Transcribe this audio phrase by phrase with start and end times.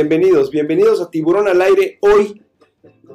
[0.00, 2.40] Bienvenidos, bienvenidos a Tiburón al Aire hoy,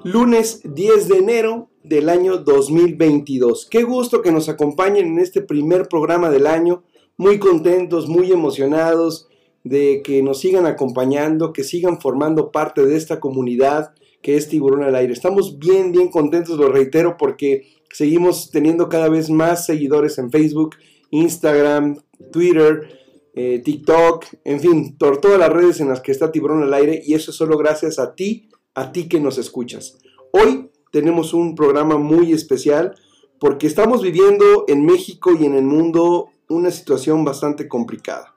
[0.03, 3.69] lunes 10 de enero del año 2022.
[3.71, 6.83] Qué gusto que nos acompañen en este primer programa del año,
[7.15, 9.29] muy contentos, muy emocionados
[9.63, 14.83] de que nos sigan acompañando, que sigan formando parte de esta comunidad que es Tiburón
[14.83, 15.13] al Aire.
[15.13, 20.75] Estamos bien, bien contentos, lo reitero, porque seguimos teniendo cada vez más seguidores en Facebook,
[21.11, 21.99] Instagram,
[22.33, 23.02] Twitter,
[23.33, 27.01] eh, TikTok, en fin, por todas las redes en las que está Tiburón al aire
[27.03, 29.97] y eso es solo gracias a ti, a ti que nos escuchas.
[30.31, 32.95] Hoy tenemos un programa muy especial
[33.39, 38.35] porque estamos viviendo en México y en el mundo una situación bastante complicada.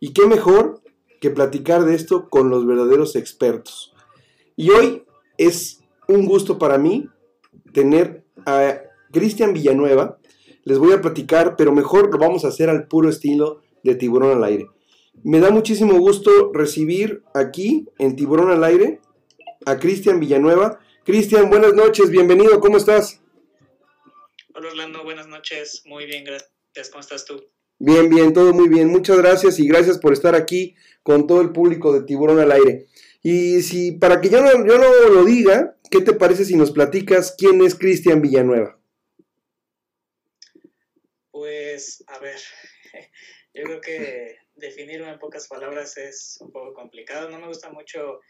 [0.00, 0.82] Y qué mejor
[1.20, 3.94] que platicar de esto con los verdaderos expertos.
[4.56, 5.04] Y hoy
[5.38, 7.08] es un gusto para mí
[7.72, 8.80] tener a
[9.12, 10.18] Cristian Villanueva.
[10.64, 14.36] Les voy a platicar, pero mejor lo vamos a hacer al puro estilo de Tiburón
[14.36, 14.66] al Aire.
[15.22, 19.00] Me da muchísimo gusto recibir aquí en Tiburón al Aire
[19.66, 20.80] a Cristian Villanueva.
[21.04, 23.20] Cristian, buenas noches, bienvenido, ¿cómo estás?
[24.54, 27.42] Hola Orlando, buenas noches, muy bien, gracias, ¿cómo estás tú?
[27.78, 31.52] Bien, bien, todo muy bien, muchas gracias y gracias por estar aquí con todo el
[31.52, 32.86] público de Tiburón al Aire.
[33.22, 36.70] Y si para que yo no, yo no lo diga, ¿qué te parece si nos
[36.70, 38.78] platicas quién es Cristian Villanueva?
[41.30, 42.38] Pues, a ver,
[43.54, 47.28] yo creo que definirme en pocas palabras es un poco complicado.
[47.28, 48.20] No me gusta mucho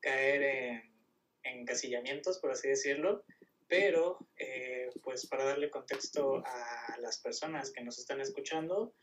[0.00, 0.92] caer en,
[1.44, 3.24] encasillamientos, por así decirlo,
[3.68, 8.94] pero eh, pues para darle contexto a las personas que nos están escuchando,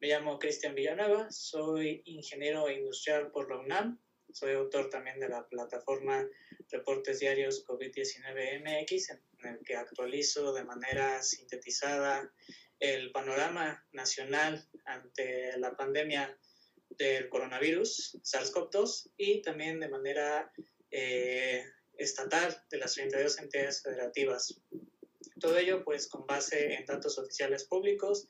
[0.00, 4.00] me llamo Cristian Villanueva, soy ingeniero industrial por la UNAM,
[4.32, 6.26] soy autor también de la plataforma
[6.70, 12.32] Reportes Diarios COVID-19 MX, en el que actualizo de manera sintetizada
[12.80, 16.38] el panorama nacional ante la pandemia
[16.90, 20.52] del coronavirus, SARS-CoV-2, y también de manera
[20.90, 21.64] eh,
[21.96, 24.60] estatal de las 32 entidades federativas.
[25.40, 28.26] Todo ello pues con base en datos oficiales públicos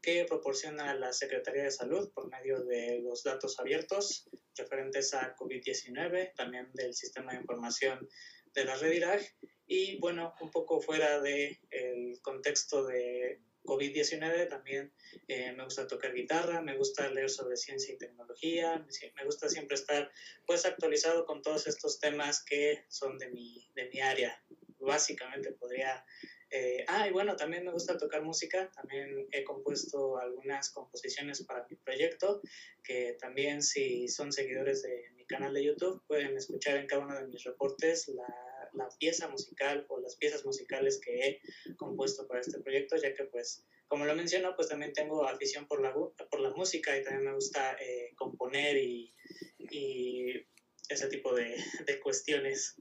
[0.00, 6.34] que proporciona la Secretaría de Salud por medio de los datos abiertos referentes a COVID-19,
[6.34, 8.08] también del sistema de información
[8.54, 9.22] de la red IRAG
[9.66, 14.92] y bueno, un poco fuera del el contexto de COVID-19 también
[15.28, 18.84] eh, me gusta tocar guitarra, me gusta leer sobre ciencia y tecnología,
[19.16, 20.10] me gusta siempre estar
[20.46, 24.42] pues actualizado con todos estos temas que son de mi, de mi área.
[24.78, 26.04] Básicamente podría...
[26.50, 31.66] Eh, ah, y bueno, también me gusta tocar música, también he compuesto algunas composiciones para
[31.70, 32.42] mi proyecto,
[32.84, 37.18] que también si son seguidores de mi canal de YouTube pueden escuchar en cada uno
[37.18, 42.40] de mis reportes la la pieza musical o las piezas musicales que he compuesto para
[42.40, 46.40] este proyecto, ya que pues, como lo menciono, pues también tengo afición por la, por
[46.40, 49.14] la música y también me gusta eh, componer y,
[49.58, 50.46] y,
[50.88, 52.76] ese tipo de, de cuestiones.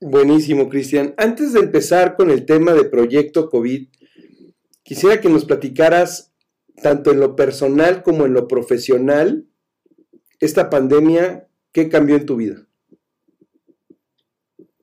[0.00, 1.14] Buenísimo, Cristian.
[1.16, 3.88] Antes de empezar con el tema de Proyecto COVID,
[4.82, 6.32] quisiera que nos platicaras,
[6.82, 9.48] tanto en lo personal como en lo profesional,
[10.40, 12.66] esta pandemia, ¿qué cambió en tu vida?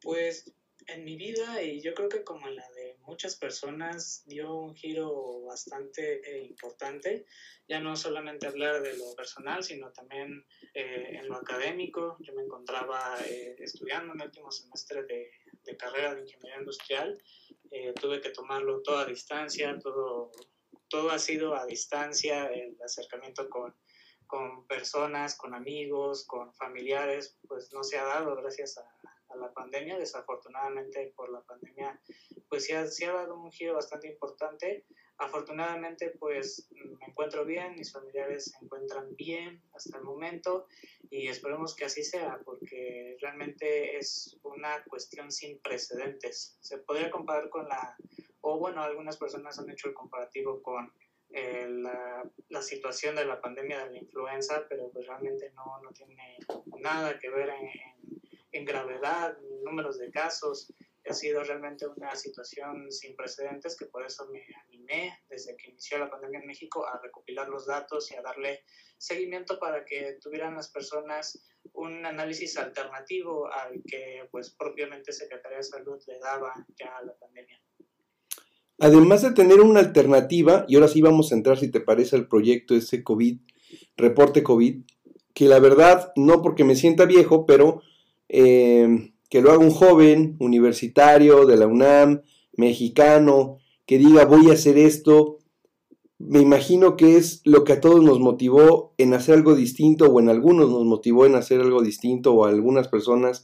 [0.02, 0.52] Pues
[0.88, 4.76] en mi vida, y yo creo que como en la de muchas personas, dio un
[4.76, 7.26] giro bastante eh, importante.
[7.68, 12.18] Ya no solamente hablar de lo personal, sino también eh, en lo académico.
[12.22, 15.32] Yo me encontraba eh, estudiando en el último semestre de,
[15.64, 17.22] de carrera de ingeniería industrial.
[18.02, 20.32] tuve que tomarlo toda a distancia, todo
[20.92, 23.74] todo ha sido a distancia, el acercamiento con,
[24.28, 28.84] con personas, con amigos, con familiares, pues no se ha dado gracias a,
[29.34, 29.98] a la pandemia.
[29.98, 32.00] Desafortunadamente por la pandemia,
[32.50, 34.86] pues sí ha, sí ha dado un giro bastante importante.
[35.18, 40.66] Afortunadamente, pues me encuentro bien, mis familiares se encuentran bien hasta el momento
[41.12, 46.58] y esperemos que así sea, porque realmente es una cuestión sin precedentes.
[46.62, 47.96] Se podría comparar con la,
[48.42, 50.92] o bueno, algunas personas han hecho el comparativo con
[51.34, 55.92] eh, la, la, situación de la pandemia de la influenza, pero pues realmente no, no
[55.92, 56.38] tiene
[56.82, 58.01] nada que ver en, en,
[58.52, 60.74] en gravedad, números de casos.
[61.10, 65.98] Ha sido realmente una situación sin precedentes que por eso me animé desde que inició
[65.98, 68.64] la pandemia en México a recopilar los datos y a darle
[68.98, 71.44] seguimiento para que tuvieran las personas
[71.74, 77.16] un análisis alternativo al que pues propiamente Secretaría de Salud le daba ya a la
[77.18, 77.60] pandemia.
[78.80, 82.28] Además de tener una alternativa, y ahora sí vamos a entrar, si te parece, al
[82.28, 83.40] proyecto ese COVID,
[83.96, 84.84] reporte COVID,
[85.36, 87.84] que la verdad, no porque me sienta viejo, pero
[88.34, 92.22] eh, que lo haga un joven, universitario, de la UNAM,
[92.54, 95.40] mexicano, que diga voy a hacer esto,
[96.18, 100.20] me imagino que es lo que a todos nos motivó en hacer algo distinto, o
[100.22, 103.44] en algunos nos motivó en hacer algo distinto, o a algunas personas,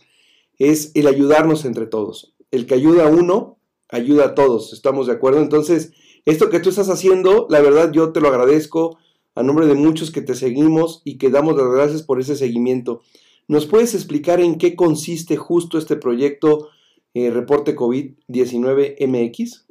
[0.57, 2.33] es el ayudarnos entre todos.
[2.51, 3.57] El que ayuda a uno,
[3.89, 5.41] ayuda a todos, ¿estamos de acuerdo?
[5.41, 5.91] Entonces,
[6.25, 8.97] esto que tú estás haciendo, la verdad yo te lo agradezco
[9.35, 13.01] a nombre de muchos que te seguimos y que damos las gracias por ese seguimiento.
[13.49, 16.69] ¿Nos puedes explicar en qué consiste justo este proyecto
[17.13, 19.67] eh, Reporte COVID-19 MX?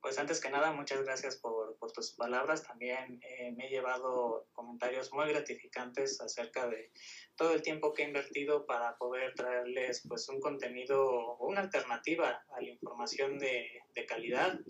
[0.00, 2.62] Pues antes que nada, muchas gracias por, tus palabras.
[2.62, 6.92] También eh, me he llevado comentarios muy gratificantes acerca de
[7.34, 12.44] todo el tiempo que he invertido para poder traerles pues un contenido o una alternativa
[12.54, 14.60] a la información de calidad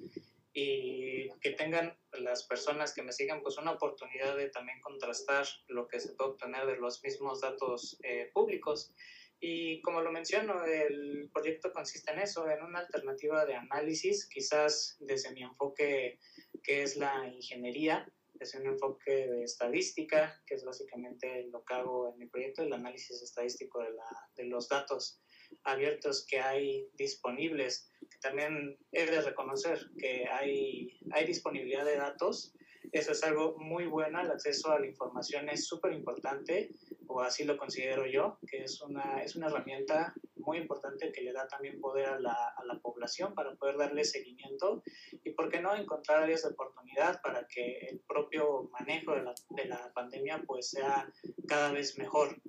[0.52, 5.86] y que tengan las personas que me sigan pues una oportunidad de también contrastar lo
[5.86, 8.92] que se puede obtener de los mismos datos eh, públicos.
[9.40, 14.96] Y como lo menciono, el proyecto consiste en eso, en una alternativa de análisis, quizás
[14.98, 16.18] desde mi enfoque
[16.62, 22.12] que es la ingeniería, desde un enfoque de estadística, que es básicamente lo que hago
[22.12, 25.20] en mi proyecto, el análisis estadístico de, la, de los datos
[25.64, 27.90] abiertos que hay disponibles.
[28.20, 32.54] También he de reconocer que hay, hay disponibilidad de datos.
[32.92, 36.70] Eso es algo muy bueno, el acceso a la información es súper importante,
[37.06, 41.32] o así lo considero yo, que es una, es una herramienta muy importante que le
[41.32, 44.82] da también poder a la, a la población para poder darle seguimiento
[45.22, 49.34] y, ¿por qué no?, encontrar áreas de oportunidad para que el propio manejo de la,
[49.50, 51.12] de la pandemia pues sea
[51.46, 52.40] cada vez mejor.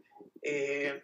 [0.41, 1.01] Eh,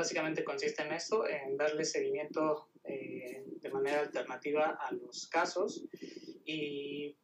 [0.00, 5.84] básicamente consiste en eso, en darle seguimiento eh, de manera alternativa a los casos
[6.44, 7.14] y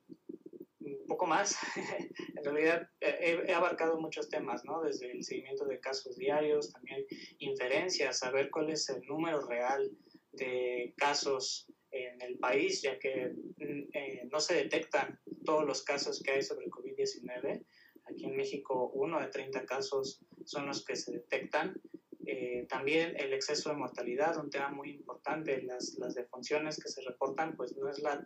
[0.80, 1.56] un poco más.
[2.36, 4.82] en realidad eh, he, abarcado muchos temas, ¿no?
[4.82, 7.06] Desde el seguimiento de casos diarios, también
[7.38, 9.90] inferencias, saber cuál es el número real
[10.32, 16.32] de casos en el país, ya que eh, no se detectan todos los casos que
[16.32, 17.64] hay sobre COVID-19.
[18.04, 21.74] Aquí en México, uno de 30 casos son los que se detectan
[22.26, 27.00] eh, también el exceso de mortalidad, un tema muy importante, las, las defunciones que se
[27.02, 28.24] reportan, pues no es, la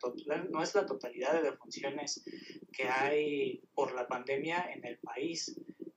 [0.50, 2.24] no es la totalidad de defunciones
[2.72, 5.54] que hay por la pandemia en el país.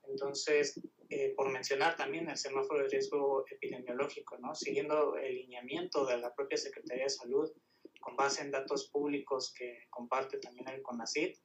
[0.08, 0.80] Entonces,
[1.10, 4.56] eh, por mencionar también el semáforo de riesgo epidemiológico, ¿no?
[4.56, 7.52] siguiendo el lineamiento de la propia Secretaría de Salud
[8.00, 11.38] con base en datos públicos que comparte también el CONACYT,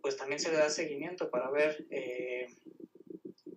[0.00, 2.46] pues también se le da seguimiento para ver eh,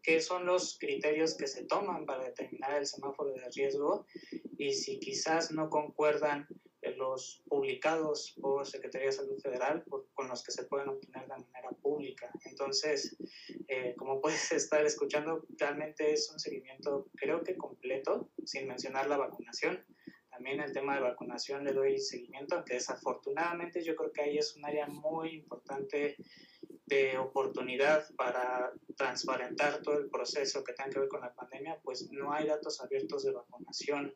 [0.03, 4.05] qué son los criterios que se toman para determinar el semáforo de riesgo
[4.57, 6.48] y si quizás no concuerdan
[6.98, 11.38] los publicados por Secretaría de Salud Federal por, con los que se pueden obtener de
[11.38, 12.29] manera pública.
[12.45, 13.15] Entonces,
[13.67, 19.17] eh, como puedes estar escuchando, realmente es un seguimiento creo que completo, sin mencionar la
[19.17, 19.86] vacunación.
[20.29, 24.55] También el tema de vacunación le doy seguimiento, aunque desafortunadamente yo creo que ahí es
[24.55, 26.17] un área muy importante
[26.94, 32.10] de oportunidad para transparentar todo el proceso que tenga que ver con la pandemia, pues
[32.12, 34.14] no hay datos abiertos de vacunación.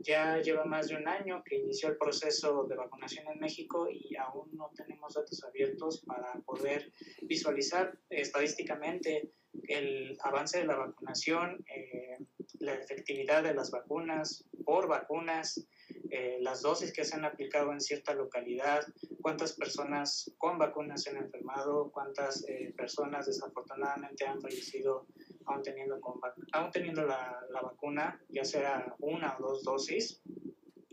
[0.00, 4.16] Ya lleva más de un año que inició el proceso de vacunación en México y
[4.16, 6.92] aún no tenemos datos abiertos para poder
[7.22, 9.30] visualizar estadísticamente
[9.68, 12.18] el avance de la vacunación, eh,
[12.60, 15.66] la efectividad de las vacunas por vacunas,
[16.10, 18.86] eh, las dosis que se han aplicado en cierta localidad,
[19.20, 25.06] cuántas personas con vacunas se han enfermado, cuántas eh, personas desafortunadamente han fallecido
[25.46, 26.20] aún teniendo, con,
[26.52, 30.22] aún teniendo la, la, vacuna, ya sea una o dos dosis.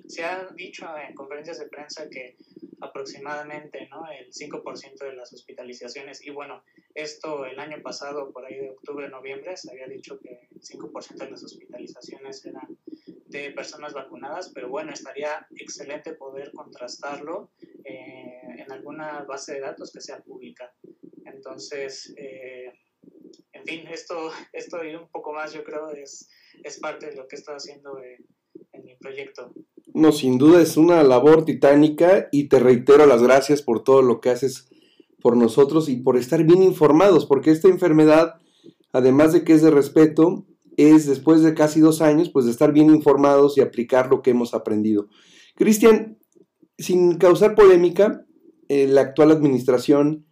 [0.07, 2.37] Se ha dicho en conferencias de prensa que
[2.83, 4.03] aproximadamente ¿no?
[4.11, 6.21] el 5% de las hospitalizaciones.
[6.25, 10.47] Y bueno, esto el año pasado, por ahí de octubre, noviembre, se había dicho que
[10.51, 12.72] el 5% de las hospitalizaciones eran
[13.39, 17.51] de personas vacunadas, pero bueno, estaría excelente poder contrastarlo
[17.83, 20.73] eh, en alguna base de datos que sea pública.
[21.25, 22.71] Entonces, eh,
[23.51, 26.29] en fin, esto, esto y un poco más yo creo es,
[26.63, 28.25] es parte de lo que he estado haciendo en,
[28.71, 29.53] en mi proyecto.
[29.93, 34.21] No, sin duda es una labor titánica y te reitero las gracias por todo lo
[34.21, 34.69] que haces
[35.21, 38.35] por nosotros y por estar bien informados, porque esta enfermedad,
[38.91, 40.45] además de que es de respeto,
[40.77, 44.31] es después de casi dos años, pues de estar bien informados y aplicar lo que
[44.31, 45.07] hemos aprendido.
[45.55, 46.17] Cristian,
[46.77, 48.25] sin causar polémica,
[48.69, 50.25] eh, la actual administración,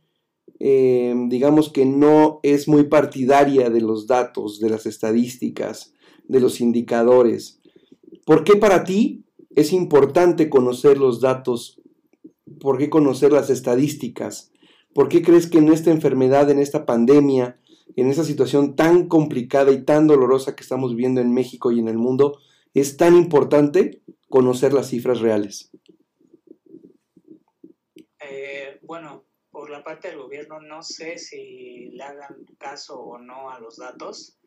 [0.59, 5.93] eh, digamos que no es muy partidaria de los datos, de las estadísticas,
[6.27, 7.59] de los indicadores.
[8.25, 11.81] ¿Por qué para ti es importante conocer los datos,
[12.59, 14.51] por qué conocer las estadísticas,
[14.93, 17.59] por qué crees que en esta enfermedad, en esta pandemia,
[17.95, 21.87] en esta situación tan complicada y tan dolorosa que estamos viviendo en México y en
[21.87, 22.39] el mundo,
[22.73, 25.71] es tan importante conocer las cifras reales.
[28.19, 33.49] Eh, bueno, por la parte del gobierno no sé si le hagan caso o no
[33.49, 34.39] a los datos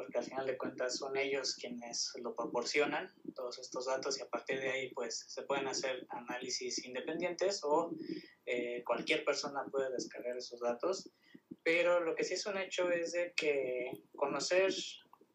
[0.00, 4.28] porque al final de cuentas son ellos quienes lo proporcionan, todos estos datos, y a
[4.28, 7.94] partir de ahí pues se pueden hacer análisis independientes o
[8.46, 11.10] eh, cualquier persona puede descargar esos datos.
[11.62, 14.72] Pero lo que sí es un hecho es de que conocer,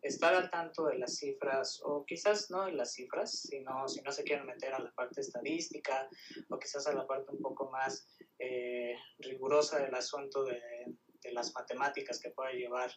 [0.01, 4.11] estar al tanto de las cifras, o quizás no de las cifras, sino si no
[4.11, 6.09] se quieren meter a la parte estadística,
[6.49, 8.07] o quizás a la parte un poco más
[8.39, 10.61] eh, rigurosa del asunto de
[11.25, 12.91] de las matemáticas que pueda llevar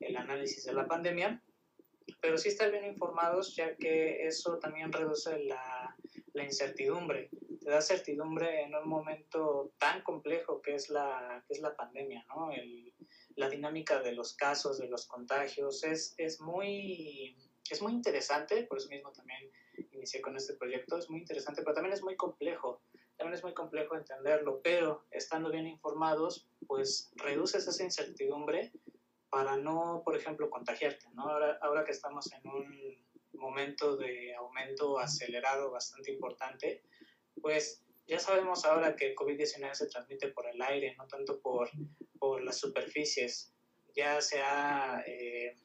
[0.00, 1.42] el análisis de la pandemia,
[2.20, 5.94] pero sí estar bien informados ya que eso también reduce la,
[6.32, 7.28] la incertidumbre,
[7.62, 12.24] te da certidumbre en un momento tan complejo que es la, que es la pandemia,
[12.28, 12.52] ¿no?
[12.52, 12.92] El,
[13.36, 17.36] la dinámica de los casos, de los contagios, es, es, muy,
[17.70, 19.50] es muy interesante, por eso mismo también
[19.92, 22.82] inicié con este proyecto, es muy interesante, pero también es muy complejo
[23.16, 28.72] también es muy complejo entenderlo, pero estando bien informados, pues reduces esa incertidumbre
[29.30, 31.28] para no, por ejemplo, contagiarte, ¿no?
[31.28, 36.82] Ahora, ahora que estamos en un momento de aumento acelerado bastante importante,
[37.42, 41.68] pues ya sabemos ahora que el COVID-19 se transmite por el aire, no tanto por,
[42.18, 43.52] por las superficies.
[43.94, 45.56] Ya se ha eh,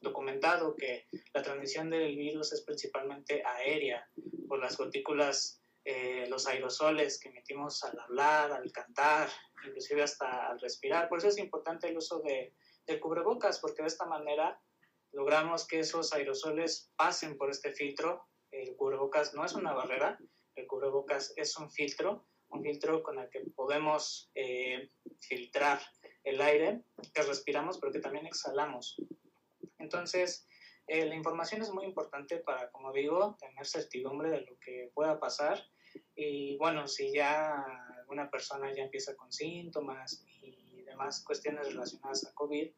[0.00, 4.08] documentado que la transmisión del virus es principalmente aérea,
[4.46, 9.28] por las gotículas eh, los aerosoles que emitimos al hablar, al cantar,
[9.66, 11.08] inclusive hasta al respirar.
[11.08, 12.54] Por eso es importante el uso de,
[12.86, 14.58] del cubrebocas, porque de esta manera
[15.12, 18.26] logramos que esos aerosoles pasen por este filtro.
[18.50, 20.18] El cubrebocas no es una barrera,
[20.56, 25.80] el cubrebocas es un filtro, un filtro con el que podemos eh, filtrar
[26.22, 26.82] el aire
[27.12, 28.96] que respiramos, pero que también exhalamos.
[29.78, 30.46] Entonces,
[30.86, 35.18] eh, la información es muy importante para, como digo, tener certidumbre de lo que pueda
[35.18, 35.62] pasar.
[36.14, 37.64] Y bueno, si ya
[37.98, 42.70] alguna persona ya empieza con síntomas y demás cuestiones relacionadas a COVID,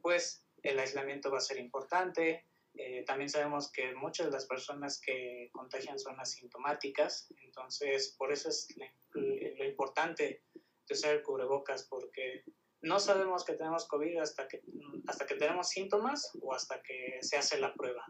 [0.00, 2.44] pues el aislamiento va a ser importante.
[2.74, 8.48] Eh, también sabemos que muchas de las personas que contagian son asintomáticas, entonces por eso
[8.48, 8.68] es
[9.14, 12.44] lo importante de usar cubrebocas, porque
[12.82, 14.62] no sabemos que tenemos COVID hasta que,
[15.06, 18.04] hasta que tenemos síntomas o hasta que se hace la prueba.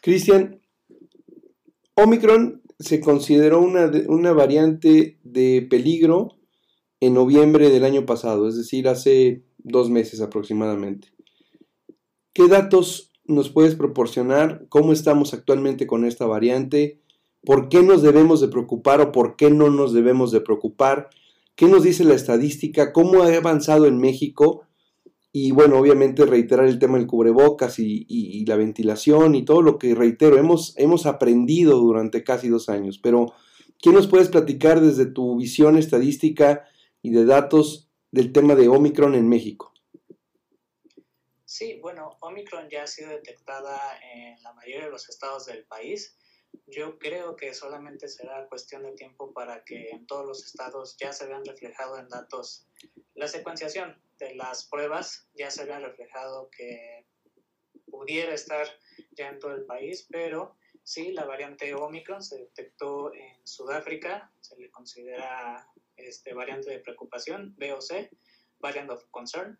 [0.00, 0.60] Cristian,
[1.94, 6.38] Omicron se consideró una, una variante de peligro
[7.00, 11.11] en noviembre del año pasado, es decir, hace dos meses aproximadamente.
[12.34, 14.64] ¿Qué datos nos puedes proporcionar?
[14.70, 16.98] ¿Cómo estamos actualmente con esta variante?
[17.44, 21.10] ¿Por qué nos debemos de preocupar o por qué no nos debemos de preocupar?
[21.56, 22.94] ¿Qué nos dice la estadística?
[22.94, 24.62] ¿Cómo ha avanzado en México?
[25.30, 29.94] Y bueno, obviamente reiterar el tema del cubrebocas y, la ventilación y todo lo que
[29.94, 33.32] reitero, hemos, hemos aprendido durante casi dos años, pero
[33.78, 36.64] ¿qué nos puedes platicar desde tu visión estadística
[37.02, 39.71] y de datos del tema de Omicron en México?
[41.52, 46.16] Sí, bueno, Omicron ya ha sido detectada en la mayoría de los estados del país
[46.66, 51.12] yo creo que solamente será cuestión de tiempo para que en todos los estados ya
[51.12, 52.66] se vean reflejado en datos
[53.14, 57.06] la secuenciación de las pruebas, ya se vea reflejado que
[57.90, 58.66] pudiera estar
[59.12, 64.56] ya en todo el país, pero sí, la variante Omicron se detectó en Sudáfrica, se
[64.56, 68.08] le considera este, variante de preocupación, VOC,
[68.60, 69.58] Variant of Concern.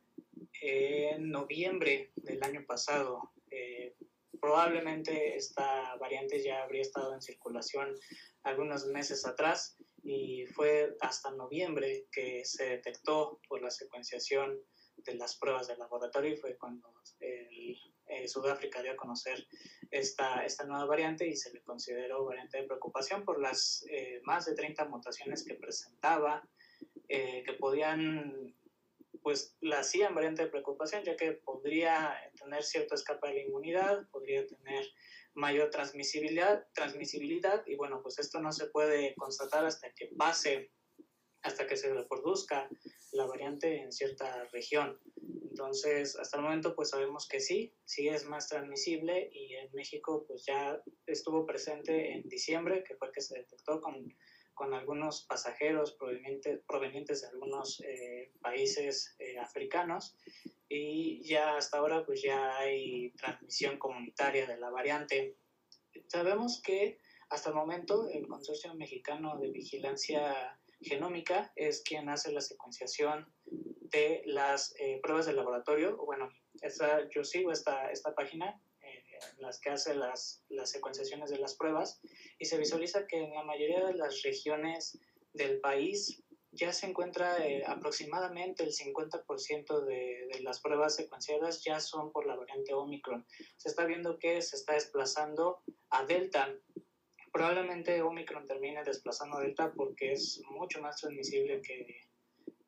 [0.60, 3.96] En noviembre del año pasado, eh,
[4.40, 7.94] probablemente esta variante ya habría estado en circulación
[8.42, 14.60] algunos meses atrás y fue hasta noviembre que se detectó por la secuenciación
[14.96, 19.46] de las pruebas de laboratorio y fue cuando el, eh, Sudáfrica dio a conocer
[19.90, 24.46] esta, esta nueva variante y se le consideró variante de preocupación por las eh, más
[24.46, 26.46] de 30 mutaciones que presentaba,
[27.08, 28.54] eh, que podían,
[29.22, 34.08] pues la hacían variante de preocupación, ya que podría tener cierto escape de la inmunidad,
[34.10, 34.84] podría tener
[35.34, 40.70] mayor transmisibilidad, transmisibilidad y bueno, pues esto no se puede constatar hasta que pase,
[41.42, 42.68] hasta que se reproduzca
[43.12, 44.98] la variante en cierta región.
[45.50, 50.24] Entonces, hasta el momento pues sabemos que sí, sí es más transmisible y en México
[50.26, 54.14] pues ya estuvo presente en diciembre, que fue que se detectó con,
[54.54, 60.16] con algunos pasajeros provenientes, provenientes de algunos eh, países eh, africanos
[60.68, 65.36] y ya hasta ahora pues ya hay transmisión comunitaria de la variante.
[66.08, 66.98] Sabemos que
[67.30, 74.22] hasta el momento el Consorcio Mexicano de Vigilancia Genómica es quien hace la secuenciación de
[74.26, 75.96] las eh, pruebas de laboratorio.
[76.04, 76.28] Bueno,
[76.60, 78.60] esta, yo sigo esta, esta página
[79.38, 82.00] las que hace las, las secuenciaciones de las pruebas
[82.38, 84.98] y se visualiza que en la mayoría de las regiones
[85.32, 91.80] del país ya se encuentra eh, aproximadamente el 50% de, de, las pruebas secuenciadas ya
[91.80, 93.26] son por la variante Omicron.
[93.56, 96.54] Se está viendo que se está desplazando a Delta.
[97.32, 101.86] Probablemente Omicron termine desplazando a Delta porque es mucho más transmisible que,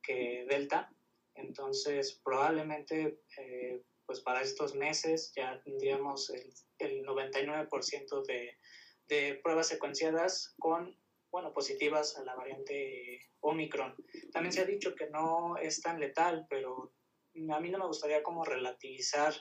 [0.02, 0.90] que Delta.
[1.34, 8.58] Entonces, probablemente eh, pues para estos meses ya tendríamos el, el 99% de,
[9.06, 10.97] de pruebas secuenciadas con
[11.30, 13.93] bueno, positivas a la variante Omicron.
[14.32, 16.95] También se ha dicho que no es tan letal, pero
[17.52, 19.34] a mí no me gustaría como relativizar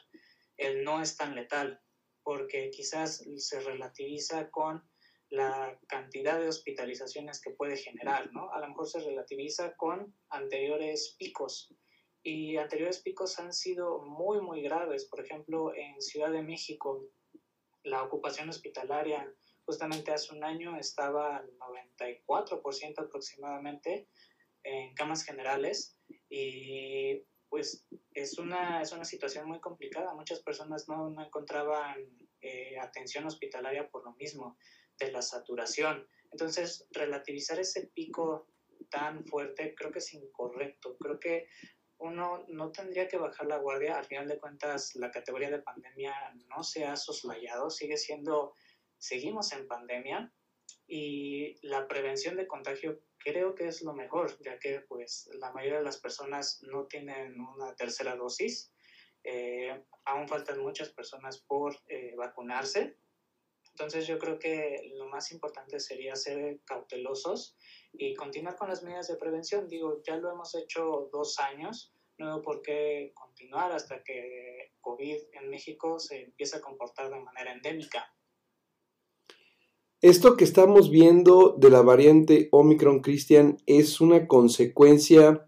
[0.58, 1.80] el no es tan letal,
[2.24, 4.84] porque quizás se relativiza con
[5.30, 8.52] la cantidad de hospitalizaciones que puede generar, ¿no?
[8.52, 11.76] A lo mejor se relativiza con anteriores picos
[12.24, 15.06] y anteriores picos han sido muy, muy graves.
[15.06, 17.06] Por ejemplo, en Ciudad de México,
[17.84, 19.30] la ocupación hospitalaria
[19.66, 24.10] Justamente hace un año estaba al 94% aproximadamente
[24.64, 25.98] en camas generales
[26.30, 30.14] y pues es una, es una situación muy complicada.
[30.16, 31.96] Muchas personas no, no encontraban
[32.42, 34.58] eh, atención hospitalaria por lo mismo,
[35.00, 36.08] de la saturación.
[36.32, 38.48] Entonces, relativizar ese pico
[38.90, 40.98] tan fuerte creo que es incorrecto.
[40.98, 41.48] Creo que
[42.04, 43.98] uno no tendría que bajar la guardia.
[43.98, 46.14] Al final de cuentas, la categoría de pandemia
[46.50, 48.54] no se ha soslayado, sigue siendo
[48.98, 50.34] seguimos en pandemia
[50.88, 55.80] y la prevención de contagio creo que es lo mejor, ya que pues la mayoría
[55.80, 58.72] de las personas no tienen una tercera dosis.
[59.24, 62.98] Eh, aún faltan muchas personas por eh, vacunarse.
[63.72, 67.58] Entonces yo creo que lo más importante sería ser cautelosos
[67.92, 69.68] y continuar con las medidas de prevención.
[69.68, 71.93] Digo, ya lo hemos hecho dos años,
[72.24, 77.20] no veo por qué continuar hasta que COVID en México se empiece a comportar de
[77.20, 78.06] manera endémica.
[80.02, 85.48] Esto que estamos viendo de la variante Omicron Christian es una consecuencia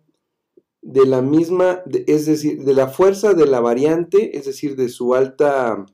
[0.82, 5.16] de la misma, es decir, de la fuerza de la variante, es decir, de su
[5.16, 5.86] alta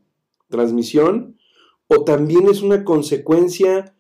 [0.50, 1.40] transmisión,
[1.88, 3.96] o también es una consecuencia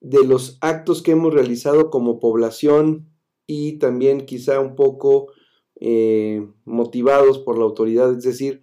[0.00, 3.08] de los actos que hemos realizado como población
[3.46, 5.32] y también quizá un poco
[5.86, 8.62] eh, motivados por la autoridad, es decir,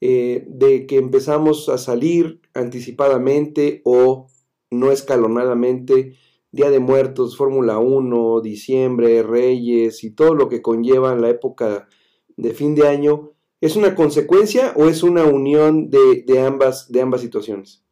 [0.00, 4.26] eh, de que empezamos a salir anticipadamente o
[4.72, 6.18] no escalonadamente,
[6.50, 11.88] Día de Muertos, Fórmula 1, diciembre, Reyes y todo lo que conlleva la época
[12.36, 17.20] de fin de año, ¿es una consecuencia o es una unión de, ambas, de ambas
[17.20, 17.84] situaciones?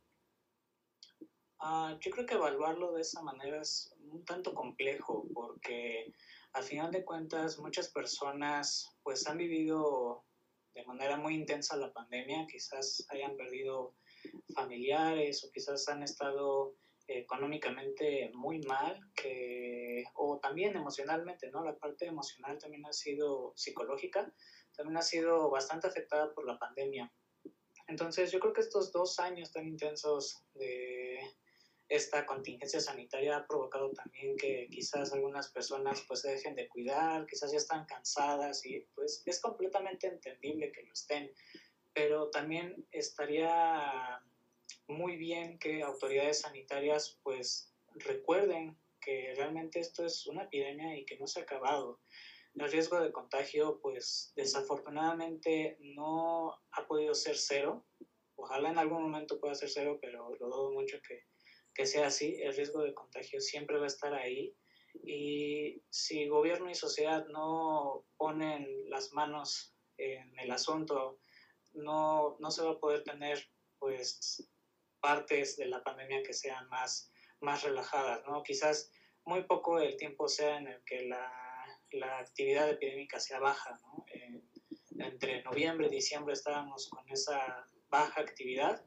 [1.60, 6.12] Uh, yo creo que evaluarlo de esa manera es un tanto complejo porque
[6.54, 10.24] al final de cuentas muchas personas pues han vivido
[10.72, 13.94] de manera muy intensa la pandemia, quizás hayan perdido
[14.54, 16.74] familiares o quizás han estado
[17.06, 18.98] económicamente muy mal
[20.14, 21.64] o también emocionalmente, ¿no?
[21.64, 24.32] La parte emocional también ha sido psicológica,
[24.76, 27.12] también ha sido bastante afectada por la pandemia.
[27.88, 31.18] Entonces yo creo que estos dos años tan intensos de
[31.88, 37.26] esta contingencia sanitaria ha provocado también que quizás algunas personas pues se dejen de cuidar,
[37.26, 41.30] quizás ya están cansadas y pues es completamente entendible que lo estén,
[41.92, 44.20] pero también estaría
[44.88, 51.18] muy bien que autoridades sanitarias pues recuerden que realmente esto es una epidemia y que
[51.18, 52.00] no se ha acabado.
[52.54, 57.84] El riesgo de contagio pues desafortunadamente no ha podido ser cero.
[58.36, 61.24] Ojalá en algún momento pueda ser cero, pero lo dudo mucho que,
[61.74, 62.36] que sea así.
[62.40, 64.54] El riesgo de contagio siempre va a estar ahí
[65.02, 71.18] Y si gobierno y sociedad no ponen las manos en el asunto,
[71.72, 74.48] no, no se va a poder tener pues
[75.00, 77.10] partes de la pandemia que sean más,
[77.40, 78.42] más relajadas, ¿no?
[78.42, 78.90] Quizás
[79.24, 81.30] muy poco el tiempo sea en el que la,
[81.90, 84.06] la actividad epidémica sea baja, ¿no?
[84.12, 84.42] Eh,
[84.98, 88.84] entre noviembre y diciembre estábamos con esa baja actividad,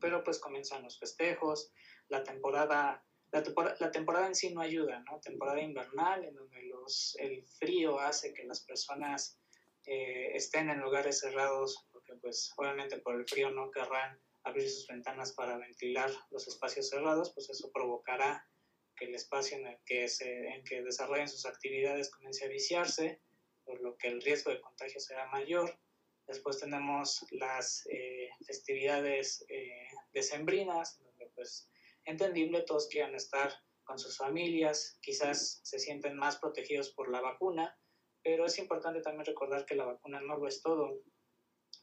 [0.00, 1.72] pero pues comienzan los festejos,
[2.08, 5.20] la temporada, la, temporada, la temporada en sí no ayuda, ¿no?
[5.20, 9.38] Temporada invernal en donde los, el frío hace que las personas
[9.86, 14.86] eh, estén en lugares cerrados, porque pues obviamente por el frío no querrán abrir sus
[14.86, 18.46] ventanas para ventilar los espacios cerrados, pues eso provocará
[18.96, 23.20] que el espacio en el que, se, en que desarrollen sus actividades comience a viciarse,
[23.64, 25.76] por lo que el riesgo de contagio será mayor.
[26.26, 31.68] Después tenemos las eh, festividades eh, decembrinas, donde pues
[32.04, 33.52] entendible todos quieran estar
[33.84, 37.76] con sus familias, quizás se sienten más protegidos por la vacuna,
[38.22, 41.00] pero es importante también recordar que la vacuna no lo es todo.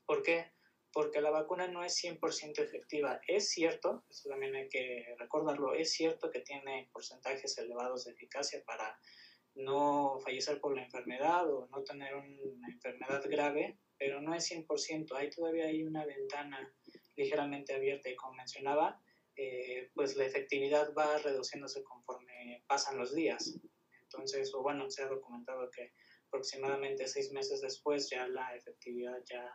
[0.05, 0.53] ¿Por qué?
[0.91, 3.19] Porque la vacuna no es 100% efectiva.
[3.27, 8.63] Es cierto, eso también hay que recordarlo, es cierto que tiene porcentajes elevados de eficacia
[8.65, 8.97] para
[9.55, 15.13] no fallecer por la enfermedad o no tener una enfermedad grave, pero no es 100%.
[15.15, 16.73] Hay todavía hay una ventana
[17.15, 19.01] ligeramente abierta y como mencionaba,
[19.35, 23.59] eh, pues la efectividad va reduciéndose conforme pasan los días.
[24.03, 25.93] Entonces, o bueno, se ha documentado que
[26.27, 29.51] aproximadamente seis meses después ya la efectividad ya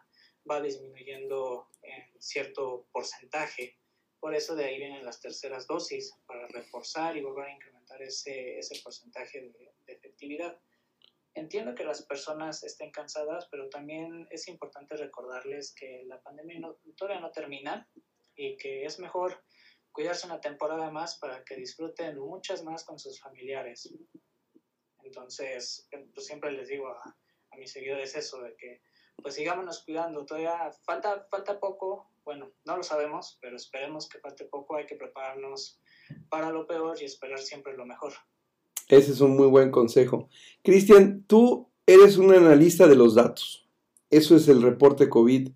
[0.51, 3.79] va disminuyendo en cierto porcentaje.
[4.21, 8.59] Por eso de ahí vienen las terceras dosis, para reforzar y volver a incrementar ese,
[8.59, 10.59] ese porcentaje de, efectividad.
[11.35, 16.61] Entiendo que las personas estén cansadas, pero también es importante recordarles que la pandemia
[16.97, 17.89] todavía no termina
[18.37, 19.45] y que es mejor
[19.95, 23.89] cuidarse una temporada más para que disfruten muchas más con sus familiares.
[25.05, 27.17] Entonces, pues siempre les digo a,
[27.53, 28.83] a mis seguidores eso, de que
[29.23, 34.45] pues sigámonos cuidando, todavía falta, falta poco, bueno, no lo sabemos, pero esperemos que falte
[34.47, 35.81] poco, hay que prepararnos
[36.29, 38.13] para lo peor y esperar siempre lo mejor.
[38.89, 40.29] Ese es un muy buen consejo.
[40.63, 43.69] Cristian, tú eres un analista de los datos.
[44.11, 45.51] Eso es el reporte COVID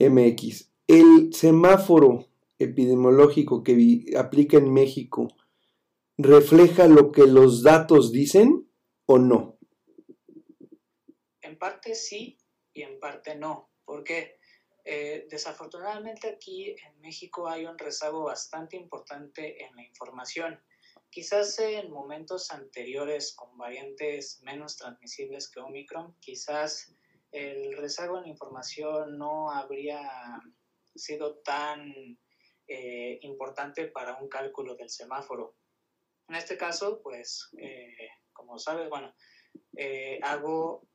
[0.00, 0.68] MX.
[0.88, 2.31] El semáforo
[2.64, 5.28] epidemiológico que aplica en México
[6.18, 8.70] refleja lo que los datos dicen
[9.06, 9.58] o no?
[11.40, 12.38] En parte sí
[12.72, 14.38] y en parte no, porque
[14.84, 20.60] eh, desafortunadamente aquí en México hay un rezago bastante importante en la información.
[21.10, 26.94] Quizás en momentos anteriores con variantes menos transmisibles que Omicron, quizás
[27.30, 30.00] el rezago en la información no habría
[30.94, 32.18] sido tan
[32.74, 35.56] eh, importante para un cálculo del semáforo.
[36.26, 39.14] En este caso, pues, eh, como sabes, bueno,
[39.76, 40.88] eh, hago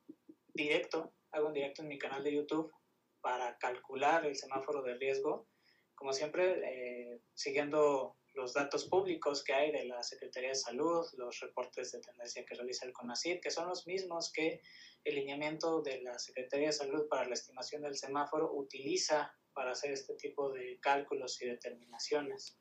[0.55, 2.73] directo, hago un directo en mi canal de YouTube
[3.21, 5.47] para calcular el semáforo de riesgo,
[5.93, 11.91] como siempre, siguiendo los datos públicos que hay de la Secretaría de Salud, los reportes
[11.91, 14.61] de tendencia que realiza el CONACYT, que son los mismos que
[15.03, 19.91] el lineamiento de la Secretaría de Salud para la estimación del semáforo utiliza para hacer
[19.91, 22.59] este tipo de cálculos y determinaciones.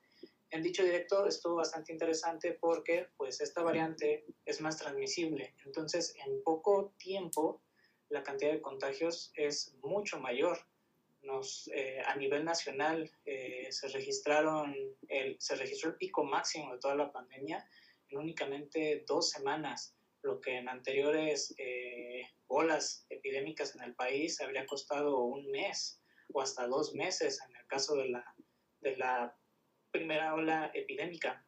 [0.49, 6.43] En dicho directo estuvo bastante interesante porque pues esta variante es más transmisible, entonces en
[6.43, 7.63] poco tiempo
[8.09, 10.59] la cantidad de contagios es mucho mayor.
[11.21, 14.75] Nos, eh, a nivel nacional eh, se, registraron
[15.09, 17.69] el, se registró el pico máximo de toda la pandemia
[18.09, 24.65] en únicamente dos semanas, lo que en anteriores eh, olas epidémicas en el país habría
[24.65, 26.01] costado un mes
[26.33, 28.35] o hasta dos meses en el caso de la,
[28.81, 29.37] de la
[29.91, 31.45] primera ola epidémica.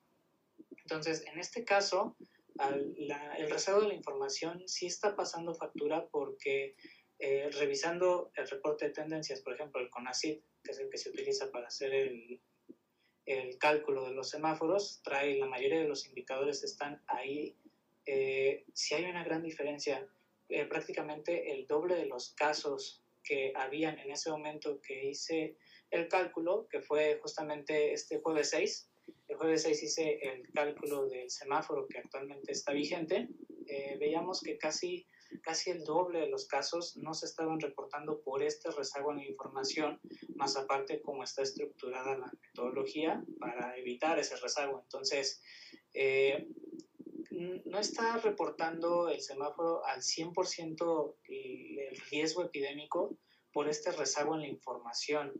[0.77, 2.17] Entonces, en este caso,
[2.59, 6.77] el rezago de la información sí está pasando factura porque
[7.19, 11.11] eh, revisando el reporte de tendencias, por ejemplo, el CONACYT, que es el que se
[11.11, 12.41] utiliza para hacer el,
[13.27, 17.57] el cálculo de los semáforos, trae la mayoría de los indicadores están ahí.
[18.07, 20.09] Eh, si hay una gran diferencia,
[20.49, 25.59] eh, prácticamente el doble de los casos que habían en ese momento que hice
[25.91, 28.91] el cálculo, que fue justamente este jueves 6.
[29.29, 33.29] El jueves 6 hice el cálculo del semáforo que actualmente está vigente.
[33.67, 35.07] Eh, veíamos que casi,
[35.43, 39.27] casi el doble de los casos no se estaban reportando por este rezago en la
[39.27, 40.01] información,
[40.35, 44.81] más aparte cómo está estructurada la metodología para evitar ese rezago.
[44.83, 45.43] Entonces,
[45.93, 46.49] eh,
[47.38, 53.16] no está reportando el semáforo al 100% el riesgo epidémico
[53.53, 55.33] por este rezago en la información.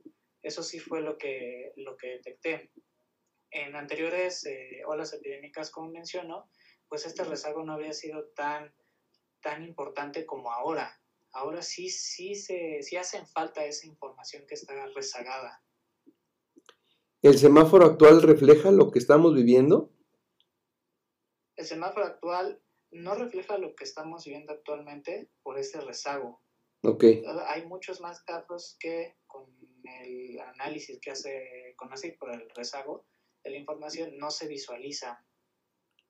[0.43, 2.71] Eso sí fue lo que, lo que detecté.
[3.51, 6.49] En anteriores eh, olas epidémicas, como menciono,
[6.89, 8.73] pues este rezago no habría sido tan,
[9.41, 11.01] tan importante como ahora.
[11.33, 15.63] Ahora sí, sí, se, sí hacen falta esa información que está rezagada.
[17.23, 19.93] ¿El semáforo actual refleja lo que estamos viviendo?
[21.59, 26.41] El semáforo actual no refleja lo que estamos viviendo actualmente por ese rezago.
[26.83, 27.05] Ok.
[27.49, 29.45] Hay muchos más casos que con
[29.83, 33.07] el análisis que hace CONACYT por el rezago
[33.43, 35.25] de la información no se visualiza.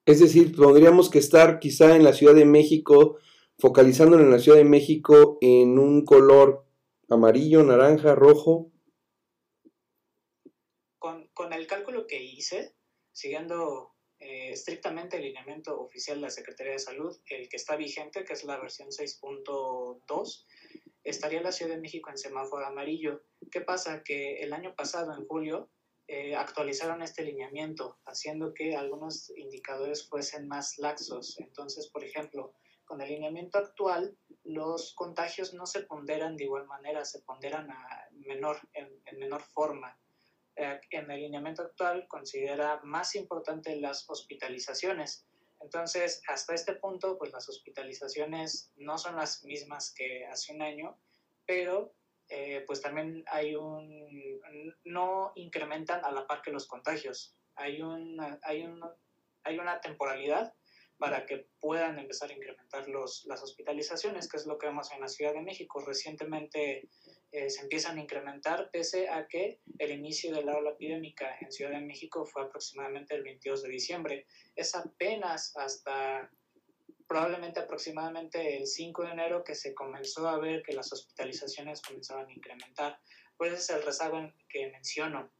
[0.05, 3.17] Es decir, tendríamos que estar quizá en la Ciudad de México,
[3.57, 6.67] focalizándolo en la Ciudad de México en un color
[7.09, 8.71] amarillo, naranja, rojo.
[10.99, 12.75] Con, con el cálculo que hice,
[13.11, 18.25] siguiendo eh, estrictamente el lineamiento oficial de la Secretaría de Salud, el que está vigente,
[18.25, 20.45] que es la versión 6.2,
[21.03, 23.23] estaría la Ciudad de México en semáforo amarillo.
[23.49, 24.03] ¿Qué pasa?
[24.03, 25.69] Que el año pasado, en julio,
[26.07, 31.39] eh, actualizaron este lineamiento, haciendo que algunos indicadores fuesen más laxos.
[31.39, 32.53] Entonces, por ejemplo,
[32.83, 38.09] con el lineamiento actual, los contagios no se ponderan de igual manera, se ponderan a
[38.11, 39.97] menor, en menor forma.
[40.59, 45.25] Eh, en el lineamiento actual considera más importante las hospitalizaciones.
[45.61, 50.99] Entonces, hasta este punto, pues las hospitalizaciones no son las mismas que hace un año,
[51.45, 51.93] pero
[52.27, 54.05] eh, pues también hay un,
[54.83, 57.37] no incrementan a la par que los contagios.
[57.55, 58.69] Hay una, hay
[59.43, 60.53] hay una temporalidad
[60.97, 64.99] para que puedan empezar a incrementar los, las hospitalizaciones, que es lo que vemos en
[64.99, 65.79] la Ciudad de México.
[65.79, 66.89] Recientemente
[67.31, 71.51] eh, se empiezan a incrementar, pese a que el inicio de la ola epidémica en
[71.51, 74.25] Ciudad de México fue aproximadamente el 22 de diciembre.
[74.55, 76.31] Es apenas hasta
[77.07, 82.27] probablemente aproximadamente el 5 de enero que se comenzó a ver que las hospitalizaciones comenzaban
[82.27, 82.99] a incrementar.
[83.37, 85.31] Pues ese es el rezago que menciono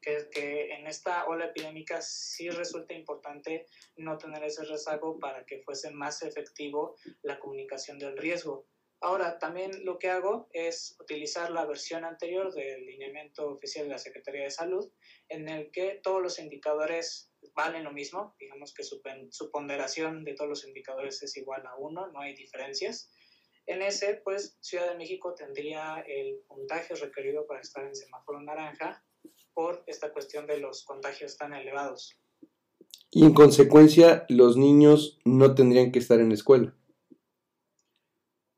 [0.00, 5.62] que, que en esta ola epidémica sí resulta importante no tener ese rezago para que
[5.62, 8.66] fuese más efectivo la comunicación del riesgo.
[9.00, 13.98] Ahora, también lo que hago es utilizar la versión anterior del lineamiento oficial de la
[13.98, 14.90] Secretaría de Salud,
[15.28, 19.00] en el que todos los indicadores valen lo mismo, digamos que su,
[19.52, 23.12] ponderación de todos los indicadores es igual a uno, no hay diferencias.
[23.66, 29.04] En ese, pues, Ciudad de México tendría el puntaje requerido para estar en semáforo naranja
[29.54, 32.18] por esta cuestión de los contagios tan elevados.
[33.10, 36.74] Y en consecuencia, los niños no tendrían que estar en la escuela.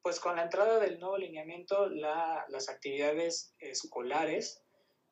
[0.03, 4.63] Pues con la entrada del nuevo lineamiento, las actividades escolares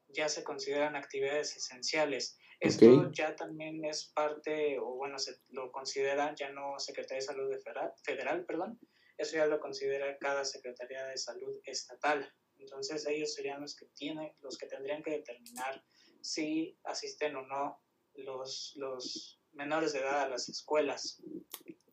[0.09, 2.39] ya se consideran actividades esenciales.
[2.61, 7.51] Esto ya también es parte, o bueno, se lo considera ya no Secretaría de Salud
[7.63, 8.81] Federal, Federal, perdón,
[9.17, 12.33] eso ya lo considera cada Secretaría de Salud estatal.
[12.59, 15.85] Entonces ellos serían los que tienen, los que tendrían que determinar
[16.21, 17.81] si asisten o no
[18.15, 21.21] los, los menores de edad a las escuelas.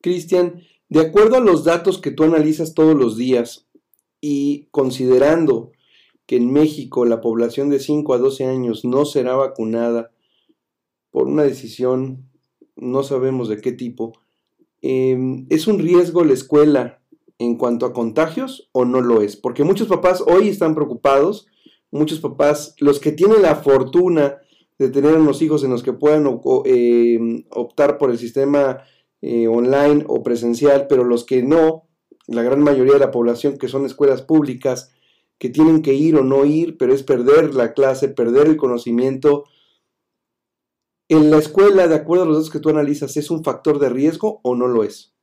[0.00, 3.66] Cristian, de acuerdo a los datos que tú analizas todos los días
[4.20, 5.72] y considerando
[6.26, 10.12] que en México la población de 5 a 12 años no será vacunada
[11.10, 12.30] por una decisión,
[12.76, 14.12] no sabemos de qué tipo,
[14.80, 17.02] em, ¿es un riesgo la escuela
[17.38, 19.34] en cuanto a contagios o no lo es?
[19.34, 21.48] Porque muchos papás hoy están preocupados,
[21.90, 24.38] muchos papás, los que tienen la fortuna
[24.78, 26.26] de tener unos hijos en los que puedan
[26.64, 28.84] eh, optar por el sistema
[29.22, 31.88] eh, online o presencial, pero los que no,
[32.26, 34.92] la gran mayoría de la población que son escuelas públicas,
[35.38, 39.44] que tienen que ir o no ir, pero es perder la clase, perder el conocimiento.
[41.08, 43.88] En la escuela, de acuerdo a los datos que tú analizas, ¿es un factor de
[43.88, 45.14] riesgo o no lo es?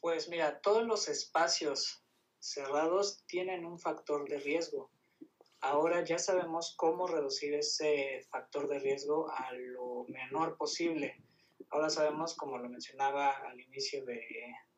[0.00, 2.02] Pues mira, todos los espacios
[2.38, 4.90] cerrados tienen un factor de riesgo.
[5.60, 11.16] Ahora ya sabemos cómo reducir ese factor de riesgo a lo menor posible.
[11.70, 14.20] Ahora sabemos, como lo mencionaba al inicio de,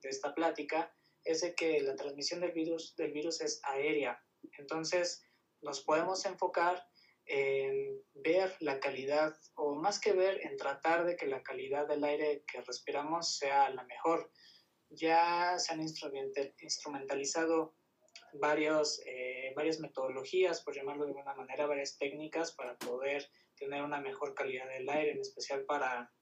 [0.02, 4.24] esta plática, es de que la transmisión del virus, del virus es aérea.
[4.58, 5.22] Entonces,
[5.60, 6.82] nos podemos enfocar
[7.26, 12.02] en ver la calidad, o más que ver, en tratar de que la calidad del
[12.04, 14.32] aire que respiramos sea la mejor
[14.88, 17.74] ya se han instrumentalizado
[18.34, 24.00] varios, eh, varias metodologías, por llamarlo de alguna manera, varias técnicas para poder tener una
[24.00, 26.12] mejor calidad del aire, en especial para,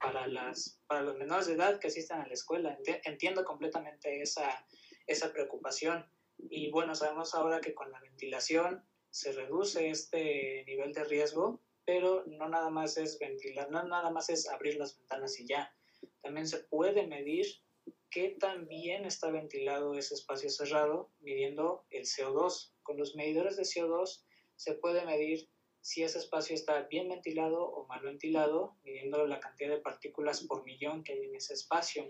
[0.00, 2.78] para, las, para los menores de edad que asistan a la escuela.
[3.04, 4.66] Entiendo completamente esa,
[5.06, 6.06] esa preocupación.
[6.38, 12.24] Y bueno, sabemos ahora que con la ventilación se reduce este nivel de riesgo, pero
[12.26, 15.74] no nada más es ventilar, no nada más es abrir las ventanas y ya.
[16.22, 17.46] También se puede medir
[18.12, 22.72] qué tan bien está ventilado ese espacio cerrado midiendo el CO2.
[22.82, 24.22] Con los medidores de CO2
[24.54, 25.48] se puede medir
[25.80, 30.62] si ese espacio está bien ventilado o mal ventilado, midiendo la cantidad de partículas por
[30.64, 32.06] millón que hay en ese espacio.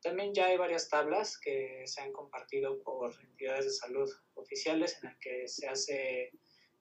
[0.00, 5.08] También ya hay varias tablas que se han compartido por entidades de salud oficiales en
[5.08, 6.30] las que se hace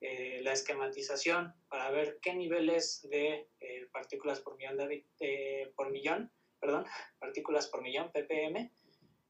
[0.02, 6.32] eh, la esquematización para ver qué niveles de eh, partículas por millón, de, por millón,
[6.65, 6.86] perdón,
[7.19, 8.71] partículas por millón, ppm,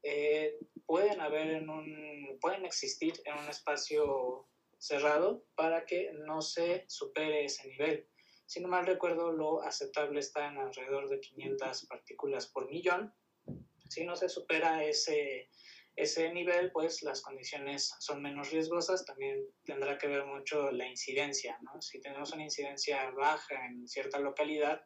[0.02, 6.84] eh, pueden haber en un, pueden existir en un espacio cerrado para que no se
[6.88, 8.08] supere ese nivel.
[8.46, 13.12] Si no mal recuerdo, lo aceptable está en alrededor de 500 partículas por millón.
[13.90, 15.50] Si no se supera ese,
[15.96, 19.04] ese nivel, pues las condiciones son menos riesgosas.
[19.04, 21.58] También tendrá que ver mucho la incidencia.
[21.62, 21.82] ¿no?
[21.82, 24.80] Si tenemos una incidencia baja en cierta localidad,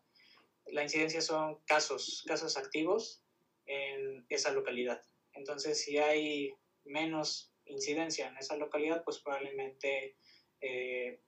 [0.72, 3.22] la incidencia son casos, casos activos
[3.66, 5.02] en esa localidad.
[5.34, 6.54] Entonces, si hay
[6.84, 10.16] menos incidencia en esa localidad, pues probablemente
[10.60, 11.20] eh,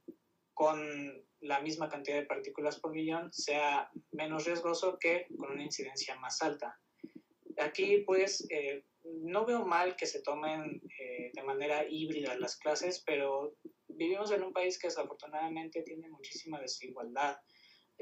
[0.55, 6.17] con la misma cantidad de partículas por millón sea menos riesgoso que con una incidencia
[6.17, 6.79] más alta.
[7.59, 13.03] Aquí, pues, eh, no veo mal que se tomen eh, de manera híbrida las clases,
[13.05, 13.57] pero
[13.89, 17.37] vivimos en un país que desafortunadamente tiene muchísima desigualdad,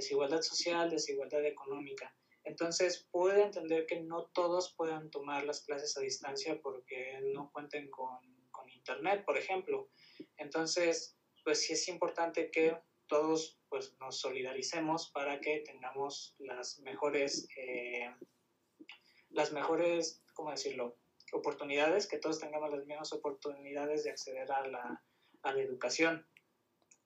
[0.01, 2.15] desigualdad social, desigualdad económica.
[2.45, 7.91] Entonces, puedo entender que no todos puedan tomar las clases a distancia porque no cuenten
[7.91, 8.19] con,
[8.51, 9.91] con Internet, por ejemplo.
[10.37, 17.49] Entonces, pues sí es importante que todos pues, nos solidaricemos para que tengamos las mejores...
[17.57, 18.11] Eh,
[19.31, 20.97] las mejores, ¿cómo decirlo?,
[21.33, 25.05] oportunidades, que todos tengamos las mismas oportunidades de acceder a la,
[25.43, 26.27] a la educación.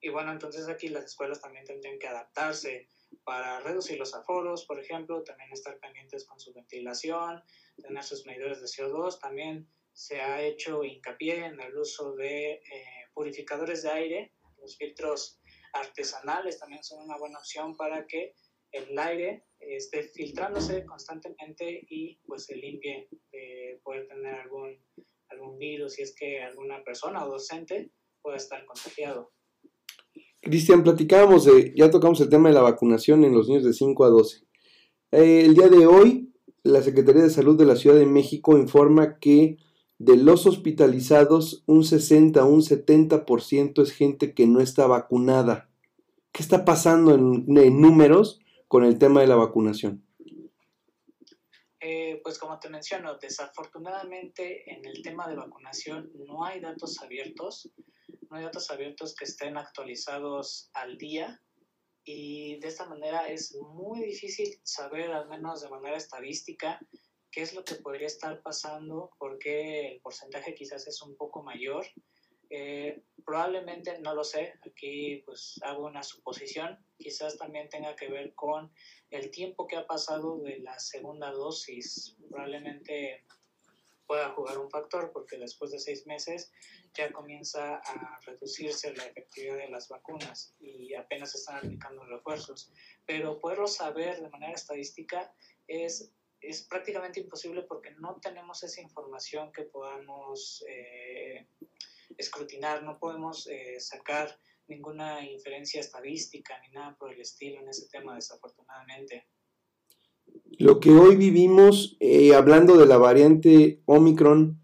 [0.05, 2.89] Y bueno, entonces aquí las escuelas también tendrían que adaptarse
[3.25, 7.43] para reducir los aforos, por ejemplo, también estar pendientes con su ventilación,
[7.81, 9.19] tener sus medidores de CO2.
[9.19, 12.63] También se ha hecho hincapié en el uso de eh,
[13.15, 14.33] purificadores de aire.
[14.59, 15.41] Los filtros
[15.73, 18.35] artesanales también son una buena opción para que
[18.73, 24.79] el aire esté filtrándose constantemente y pues se limpie de poder tener algún,
[25.31, 27.91] algún virus si es que alguna persona o docente
[28.21, 29.34] puede estar contagiado.
[30.45, 34.05] Cristian, platicábamos de, ya tocamos el tema de la vacunación en los niños de 5
[34.05, 34.43] a 12.
[35.11, 39.19] Eh, el día de hoy, la Secretaría de Salud de la Ciudad de México informa
[39.19, 39.57] que
[39.99, 45.71] de los hospitalizados, un 60 un 70% es gente que no está vacunada.
[46.31, 50.04] ¿Qué está pasando en, en números con el tema de la vacunación?
[51.87, 57.71] Eh, pues como te menciono, desafortunadamente en el tema de vacunación no hay datos abiertos,
[58.31, 61.43] no hay datos abiertos que estén actualizados al día
[62.03, 66.81] y de esta manera es muy difícil saber, al menos de manera estadística,
[67.31, 71.85] qué es lo que podría estar pasando, porque el porcentaje quizás es un poco mayor
[72.57, 78.33] eh, probablemente, no lo sé, aquí pues hago una suposición, quizás también tenga que ver
[78.35, 78.73] con
[79.11, 83.25] el tiempo que ha pasado de la segunda dosis, probablemente
[84.07, 86.53] pueda jugar un factor porque después de seis meses
[86.93, 92.71] ya comienza a reducirse la efectividad de las vacunas y apenas están aplicando refuerzos.
[93.05, 95.35] Pero poderlo saber de manera estadística
[95.67, 101.49] es, es prácticamente imposible porque no tenemos esa información que podamos eh,
[102.19, 107.89] escrutinar, no podemos eh, sacar ninguna inferencia estadística ni nada por el estilo en ese
[107.89, 109.27] tema, desafortunadamente.
[110.59, 114.61] Lo que hoy vivimos, eh, hablando de la variante Omicron,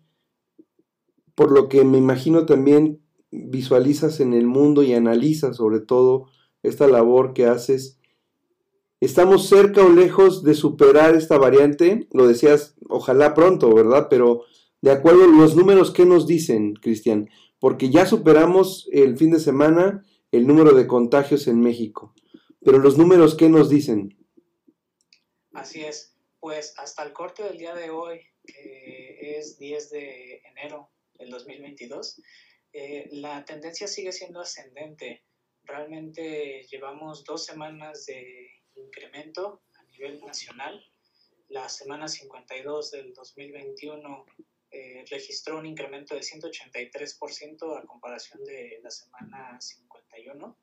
[1.34, 6.28] por lo que me imagino también visualizas en el mundo y analizas sobre todo
[6.62, 7.98] esta labor que haces,
[9.00, 12.08] ¿estamos cerca o lejos de superar esta variante?
[12.12, 14.08] Lo decías, ojalá pronto, ¿verdad?
[14.10, 14.44] Pero
[14.82, 17.28] de acuerdo a los números que nos dicen, Cristian,
[17.58, 22.14] porque ya superamos el fin de semana el número de contagios en México.
[22.64, 24.16] Pero los números, ¿qué nos dicen?
[25.52, 30.90] Así es, pues hasta el corte del día de hoy, que es 10 de enero
[31.14, 32.22] del 2022,
[32.72, 35.24] eh, la tendencia sigue siendo ascendente.
[35.64, 40.82] Realmente llevamos dos semanas de incremento a nivel nacional.
[41.48, 44.24] La semana 52 del 2021
[44.72, 50.56] eh, registró un incremento de 183% a comparación de la semana 51.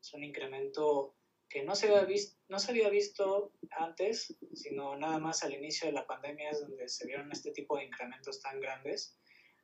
[0.00, 1.14] Es un incremento
[1.48, 5.86] que no se, había visto, no se había visto antes, sino nada más al inicio
[5.86, 9.16] de la pandemia es donde se vieron este tipo de incrementos tan grandes.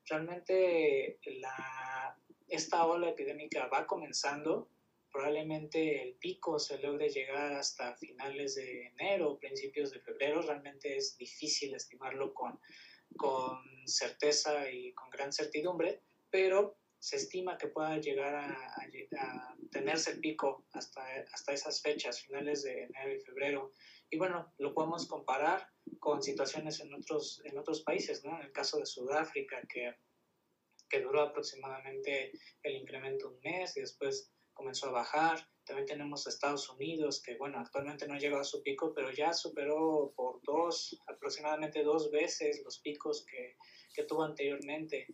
[0.07, 2.17] Realmente la,
[2.47, 4.69] esta ola epidémica va comenzando,
[5.11, 11.17] probablemente el pico se logre llegar hasta finales de enero, principios de febrero, realmente es
[11.17, 12.61] difícil estimarlo con
[13.17, 20.21] con certeza y con gran certidumbre, pero se estima que pueda llegar a, tenerse el
[20.21, 21.03] pico hasta,
[21.33, 23.73] hasta esas fechas, finales de enero y febrero.
[24.11, 28.37] Y bueno, lo podemos comparar con situaciones en otros, en otros países, ¿no?
[28.37, 29.95] En el caso de Sudáfrica, que,
[30.89, 32.33] que duró aproximadamente
[32.63, 35.49] el incremento un mes y después comenzó a bajar.
[35.65, 39.33] También tenemos Estados Unidos, que bueno, actualmente no ha llegado a su pico, pero ya
[39.33, 43.57] superó por dos, aproximadamente dos veces los picos que,
[43.95, 45.07] que tuvo anteriormente.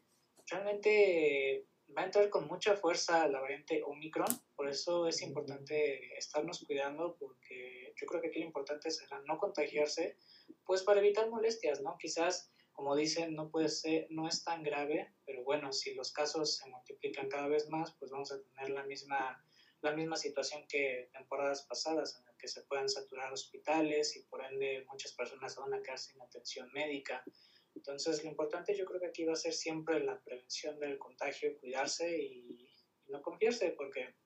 [0.51, 4.27] Realmente va a entrar con mucha fuerza la variante Omicron,
[4.57, 9.39] por eso es importante estarnos cuidando, porque yo creo que aquí lo importante será no
[9.39, 10.17] contagiarse,
[10.65, 11.97] pues para evitar molestias, ¿no?
[11.99, 16.57] Quizás, como dicen, no puede ser, no es tan grave, pero bueno, si los casos
[16.57, 19.43] se multiplican cada vez más, pues vamos a tener la misma,
[19.81, 24.45] la misma situación que temporadas pasadas, en la que se puedan saturar hospitales y por
[24.45, 27.25] ende muchas personas van a quedar sin atención médica.
[27.75, 31.59] Entonces, lo importante yo creo que aquí va a ser siempre la prevención del contagio,
[31.59, 32.71] cuidarse y,
[33.09, 34.17] no confiarse, porque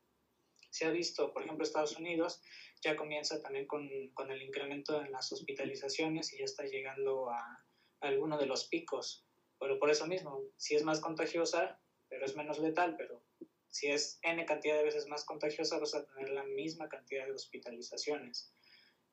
[0.71, 2.43] se ha visto, por ejemplo, Estados Unidos
[2.83, 7.63] ya comienza también con, con el incremento en las hospitalizaciones y ya está llegando a,
[8.01, 9.27] alguno de los picos.
[9.59, 11.79] Pero por eso mismo, si es más contagiosa,
[12.09, 13.23] pero es menos letal, pero
[13.69, 17.33] si es N cantidad de veces más contagiosa, vas a tener la misma cantidad de
[17.33, 18.53] hospitalizaciones.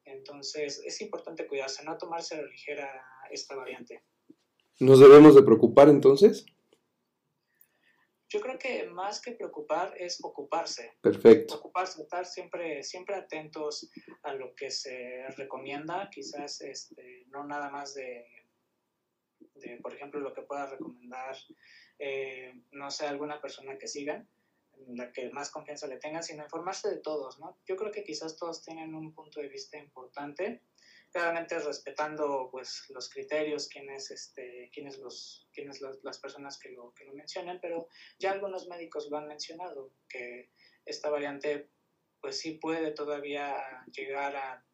[0.06, 4.04] Entonces, es importante cuidarse, no tomarse a la ligera esta variante.
[4.80, 6.46] ¿Nos debemos de preocupar entonces?
[8.30, 10.98] Yo creo que más que preocupar es ocuparse.
[11.02, 11.56] Perfecto.
[11.56, 13.90] Ocuparse, estar siempre, siempre atentos
[14.24, 18.26] a lo que se recomienda, quizás este, no nada más de,
[19.60, 21.36] de, por ejemplo, lo que pueda recomendar,
[22.00, 24.28] eh, no sé, alguna persona que sigan,
[24.90, 27.58] la que más confianza le tengan, sino informarse de todos, ¿no?
[27.66, 30.62] Yo creo que quizás todos tienen un punto de vista importante
[31.12, 37.06] claramente respetando pues los criterios, quiénes, este, quiénes, los, quiénes las, personas que lo, que
[37.06, 37.88] lo mencionan, pero
[38.20, 40.52] ya algunos médicos lo han mencionado, que
[40.86, 41.70] esta variante
[42.20, 43.56] pues sí puede todavía
[43.92, 44.67] llegar a,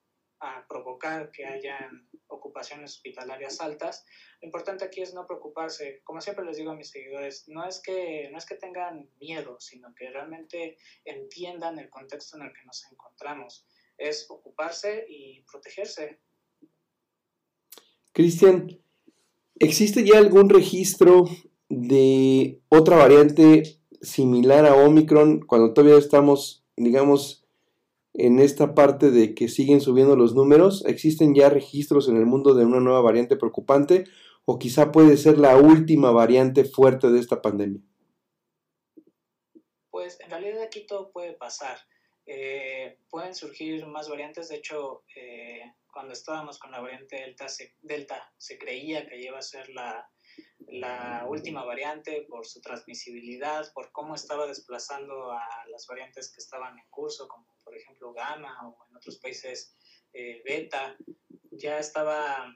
[0.44, 4.06] a provocar que hayan ocupaciones hospitalarias altas.
[4.42, 6.02] Lo importante aquí es no preocuparse.
[6.04, 9.58] Como siempre les digo a mis seguidores, no es que, no es que tengan miedo,
[9.60, 13.66] sino que realmente entiendan el contexto en el que nos encontramos
[13.98, 16.20] es ocuparse y protegerse.
[18.12, 18.80] Cristian,
[19.60, 21.26] ¿existe ya algún registro
[21.70, 27.43] de otra variante similar a Omicron cuando todavía estamos, digamos,
[28.14, 30.86] en esta parte de que siguen subiendo los números?
[30.86, 34.06] ¿Existen ya registros en el mundo de una nueva variante preocupante
[34.46, 37.82] o quizá puede ser la última variante fuerte de esta pandemia?
[39.90, 41.78] Pues en realidad aquí todo puede pasar.
[42.26, 45.62] Eh, pueden surgir más variantes, de hecho, eh,
[45.92, 50.10] cuando estábamos con la variante Delta se, Delta, se creía que iba a ser la,
[50.68, 56.80] la última variante por su transmisibilidad, por cómo estaba desplazando a las variantes que estaban
[56.80, 59.76] en curso, como por ejemplo Gamma o en otros países
[60.14, 60.96] eh, Beta,
[61.50, 62.56] ya estaba,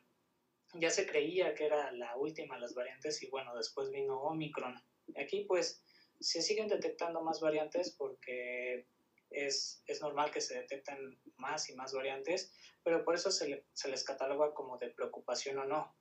[0.76, 4.76] ya se creía que era la última las variantes y bueno, después vino Omicron.
[5.20, 5.84] Aquí pues
[6.20, 8.86] se siguen detectando más variantes porque
[9.32, 12.53] es, es, normal que se detecten más y más variantes,
[12.84, 15.95] pero por eso se, se, les cataloga como de preocupación o no,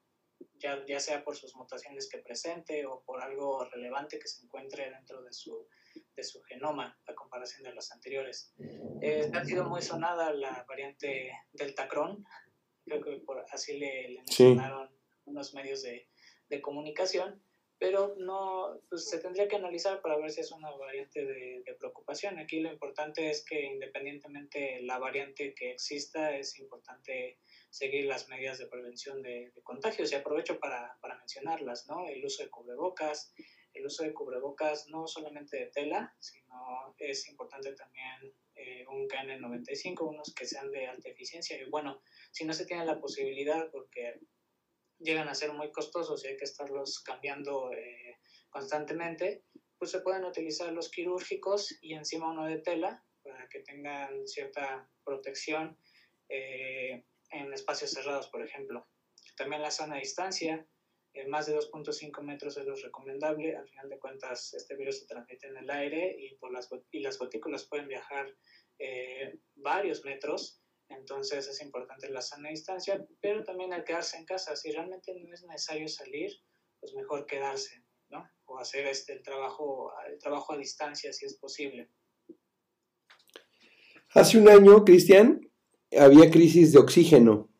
[0.57, 4.91] ya, ya sea por sus mutaciones que presente o por algo relevante que se encuentre
[4.91, 5.67] dentro de su,
[6.15, 8.55] de su genoma, a comparación de los anteriores.
[9.03, 12.25] Eh, ha sido muy sonada la variante Deltacron,
[12.85, 14.91] creo que por, así le, le mencionaron
[15.25, 16.09] unos medios de,
[16.49, 17.43] de comunicación,
[17.79, 22.39] pero no pues, se tendría que analizar para ver si es una variante de, preocupación.
[22.39, 27.39] Aquí lo importante es que independientemente la variante que exista, es importante
[27.69, 32.09] seguir las medidas de prevención de, contagios y aprovecho para, para, mencionarlas, ¿no?
[32.09, 33.35] El uso de cubrebocas,
[33.77, 40.09] el uso de cubrebocas no solamente de tela, sino es importante también eh, un KN95,
[40.09, 44.21] unos que sean de alta eficiencia y bueno, si no se tiene la posibilidad, porque
[44.99, 48.19] llegan a ser muy costosos y hay que estarlos cambiando eh,
[48.49, 49.45] constantemente,
[49.79, 54.89] pues se pueden utilizar los quirúrgicos y encima uno de tela para que tengan cierta
[55.05, 55.79] protección
[56.29, 58.89] eh, en espacios cerrados, por ejemplo.
[59.37, 60.67] También la sana distancia,
[61.17, 63.57] eh, más de 2.5 metros es lo recomendable.
[63.57, 67.01] Al final de cuentas, este virus se transmite en el aire y, por las, y
[67.01, 68.35] las gotículas pueden viajar
[69.55, 74.55] varios metros entonces es importante la sana distancia, pero también el quedarse en casa.
[74.57, 76.31] Si realmente no es necesario salir,
[76.81, 78.29] pues mejor quedarse, ¿no?
[78.45, 81.91] O hacer este, el, trabajo, el trabajo a distancia si es posible.
[84.11, 85.51] Hace un año, Cristian,
[85.99, 87.51] había crisis de oxígeno.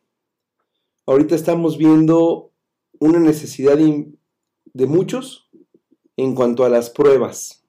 [1.05, 2.53] Ahorita estamos viendo
[2.99, 5.49] una necesidad de muchos
[6.15, 7.63] en cuanto a las pruebas.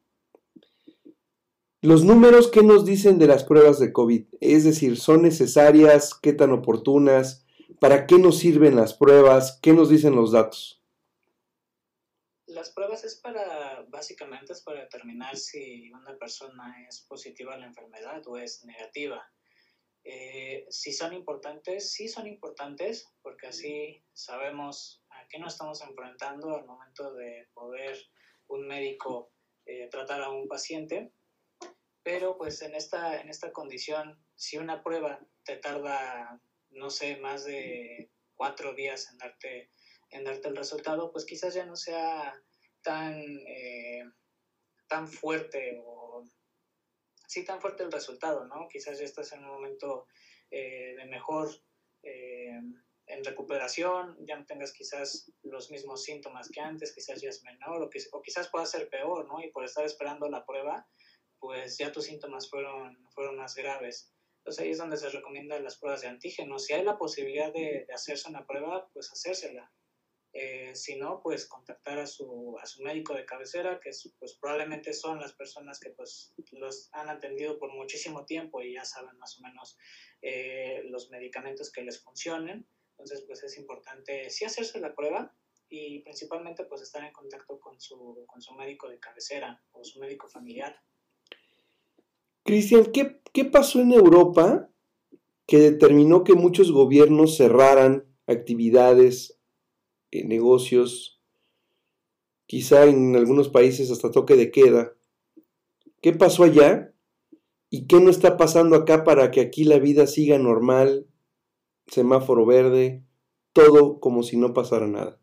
[1.80, 4.26] Los números, ¿qué nos dicen de las pruebas de COVID?
[4.40, 6.12] Es decir, ¿son necesarias?
[6.20, 7.46] ¿Qué tan oportunas?
[7.78, 9.60] ¿Para qué nos sirven las pruebas?
[9.62, 10.82] ¿Qué nos dicen los datos?
[12.46, 17.66] Las pruebas es para, básicamente es para determinar si una persona es positiva a la
[17.66, 19.22] enfermedad o es negativa.
[20.04, 26.54] Eh, si son importantes, sí son importantes, porque así sabemos a qué nos estamos enfrentando
[26.54, 27.98] al momento de poder
[28.48, 29.30] un médico
[29.66, 31.12] eh, tratar a un paciente.
[32.02, 36.40] Pero pues en esta, en esta condición, si una prueba te tarda,
[36.70, 39.70] no sé, más de cuatro días en darte,
[40.10, 42.32] en darte el resultado, pues quizás ya no sea
[42.82, 44.04] tan, eh,
[44.86, 45.97] tan fuerte o
[47.28, 48.66] sí tan fuerte el resultado, ¿no?
[48.68, 50.06] Quizás ya estás en un momento
[50.50, 51.50] eh, de mejor
[52.02, 52.58] eh,
[53.06, 57.82] en recuperación, ya no tengas quizás los mismos síntomas que antes, quizás ya es menor
[57.82, 59.40] o, quizás pueda ser peor, ¿no?
[59.42, 60.86] Y por estar esperando la prueba,
[61.38, 64.12] pues ya tus síntomas fueron, fueron más graves.
[64.38, 66.64] Entonces ahí es donde se recomiendan las pruebas de antígenos.
[66.64, 69.70] Si hay la posibilidad de, hacerse una prueba, pues hacérsela.
[70.32, 74.92] Eh, si no, pues contactar a su, a su médico de cabecera, que pues probablemente
[74.92, 79.38] son las personas que pues los han atendido por muchísimo tiempo y ya saben más
[79.38, 79.78] o menos
[80.22, 82.68] eh, los medicamentos que les funcionen.
[82.90, 85.34] Entonces, pues es importante sí hacerse la prueba
[85.68, 90.00] y principalmente pues estar en contacto con su, con su médico de cabecera o su
[90.00, 90.76] médico familiar.
[92.44, 94.70] Cristian, ¿qué, pasó en Europa
[95.46, 99.37] que determinó que muchos gobiernos cerraran actividades,
[100.10, 101.22] eh, negocios,
[102.46, 104.94] quizá en algunos países hasta toque de queda?
[106.00, 106.94] ¿Qué pasó allá?
[107.70, 111.06] ¿Y qué no está pasando acá para que aquí la vida siga normal,
[111.86, 113.04] semáforo verde,
[113.52, 115.20] todo como si no pasara nada?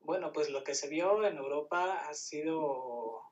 [0.00, 3.22] Bueno, pues lo que se vio en Europa ha sido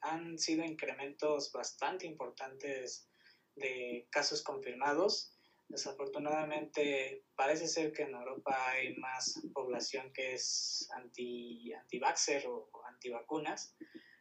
[0.00, 3.08] han sido incrementos bastante importantes
[3.56, 5.37] de casos confirmados.
[5.68, 12.00] Desafortunadamente, parece ser que en Europa hay más población que es anti, anti
[12.46, 13.76] o antivacunas,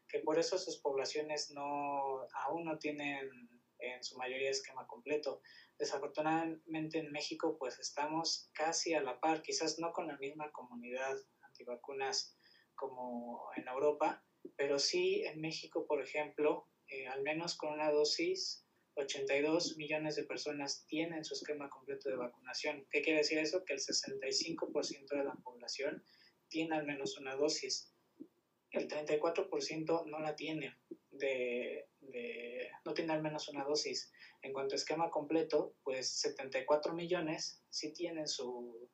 [0.09, 3.29] que por eso sus poblaciones no, aún no tienen
[3.79, 5.41] en su mayoría esquema completo.
[5.77, 11.17] Desafortunadamente en México pues estamos casi a la par, quizás no con la misma comunidad
[11.43, 12.37] antivacunas
[12.75, 14.23] como en Europa,
[14.55, 18.66] pero sí en México, por ejemplo, eh, al menos con una dosis,
[18.97, 22.85] 82 millones de personas tienen su esquema completo de vacunación.
[22.89, 23.63] ¿Qué quiere decir eso?
[23.63, 26.03] Que el 65% de la población
[26.49, 27.93] tiene al menos una dosis.
[28.71, 30.75] El 34% no la tiene,
[31.11, 31.87] de,
[32.85, 34.11] no tiene al menos una dosis.
[34.41, 38.89] En cuanto a esquema completo, pues 74 millones sí tienen su,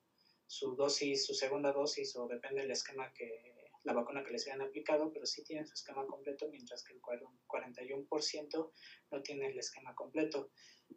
[0.48, 4.62] su dosis, su segunda dosis, o depende del esquema que, la vacuna que les hayan
[4.62, 8.72] aplicado, pero sí tienen su esquema completo, mientras que el 41%
[9.12, 10.52] no tiene el esquema completo.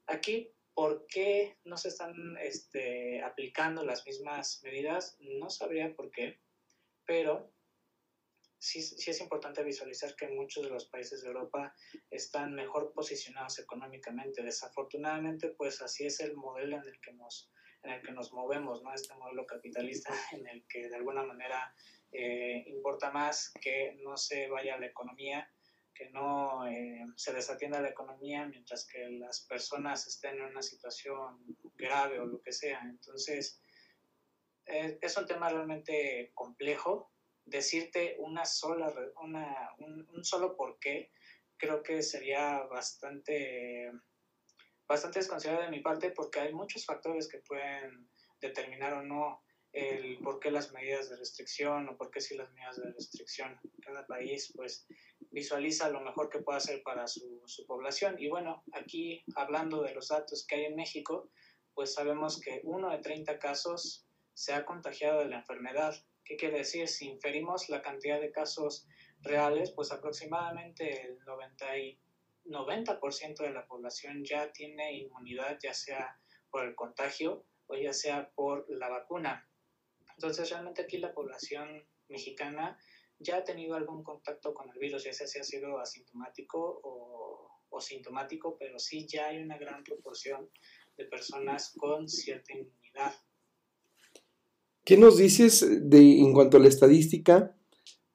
[0.06, 5.16] Aquí, ¿por qué no se están este, aplicando las mismas medidas?
[5.20, 6.40] No sabría por qué,
[7.04, 7.52] pero
[8.58, 11.74] sí, sí es importante visualizar que muchos de los países de Europa
[12.10, 14.42] están mejor posicionados económicamente.
[14.42, 17.50] Desafortunadamente, pues así es el modelo en el que nos
[17.82, 18.92] en el que nos movemos, ¿no?
[18.92, 21.74] Este modelo capitalista en el que de alguna manera
[22.12, 25.50] eh, importa más que no se vaya la economía,
[25.94, 31.38] que no eh, se desatienda la economía mientras que las personas estén en una situación
[31.74, 32.80] grave o lo que sea.
[32.84, 33.60] Entonces,
[34.66, 37.12] eh, es un tema realmente complejo.
[37.44, 41.12] Decirte una sola, una, un, un, solo por qué
[41.56, 43.90] creo que sería bastante,
[44.88, 48.08] bastante desconsiderado de mi parte porque hay muchos factores que pueden
[48.40, 52.50] determinar o no el por qué las medidas de restricción o por qué si las
[52.52, 53.60] medidas de restricción.
[53.82, 54.86] Cada país pues
[55.30, 58.16] visualiza lo mejor que puede hacer para su, su, población.
[58.18, 61.30] Y bueno, aquí hablando de los datos que hay en México,
[61.74, 65.94] pues sabemos que uno de 30 casos se ha contagiado de la enfermedad.
[66.24, 66.88] ¿Qué quiere decir?
[66.88, 68.86] Si inferimos la cantidad de casos
[69.20, 72.00] reales, pues aproximadamente el 90, y
[72.46, 73.00] 90
[73.38, 76.18] de la población ya tiene inmunidad, ya sea
[76.50, 79.48] por el contagio o ya sea por la vacuna.
[80.14, 82.78] Entonces, realmente aquí la población mexicana
[83.18, 87.52] ya ha tenido algún contacto con el virus, ya sea si ha sido asintomático o,
[87.78, 90.48] sintomático, pero sí ya hay una gran proporción
[90.96, 93.14] de personas con cierta inmunidad.
[94.82, 97.54] ¿Qué nos dices de, en cuanto a la estadística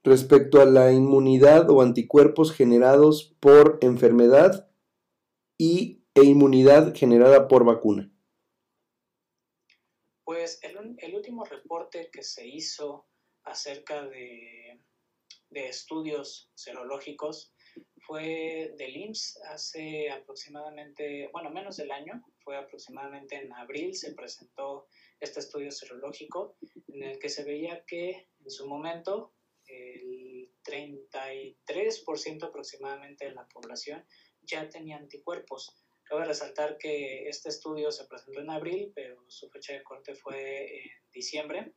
[0.04, 4.70] respecto a la inmunidad o anticuerpos generados por enfermedad
[5.58, 8.12] y, e inmunidad generada por vacuna?
[10.24, 13.06] Pues el, último reporte que se hizo
[13.43, 14.80] acerca de,
[15.49, 17.54] de estudios serológicos
[18.08, 24.88] fue del IMSS hace aproximadamente, bueno, menos del año, fue aproximadamente en abril, se presentó
[25.20, 26.56] este estudio serológico
[26.88, 29.34] en el que se veía que en su momento
[29.72, 34.06] el 33% aproximadamente de la población
[34.42, 35.76] ya tenía anticuerpos.
[36.04, 40.84] Cabe resaltar que este estudio se presentó en abril, pero su fecha de corte fue
[40.84, 41.74] en diciembre.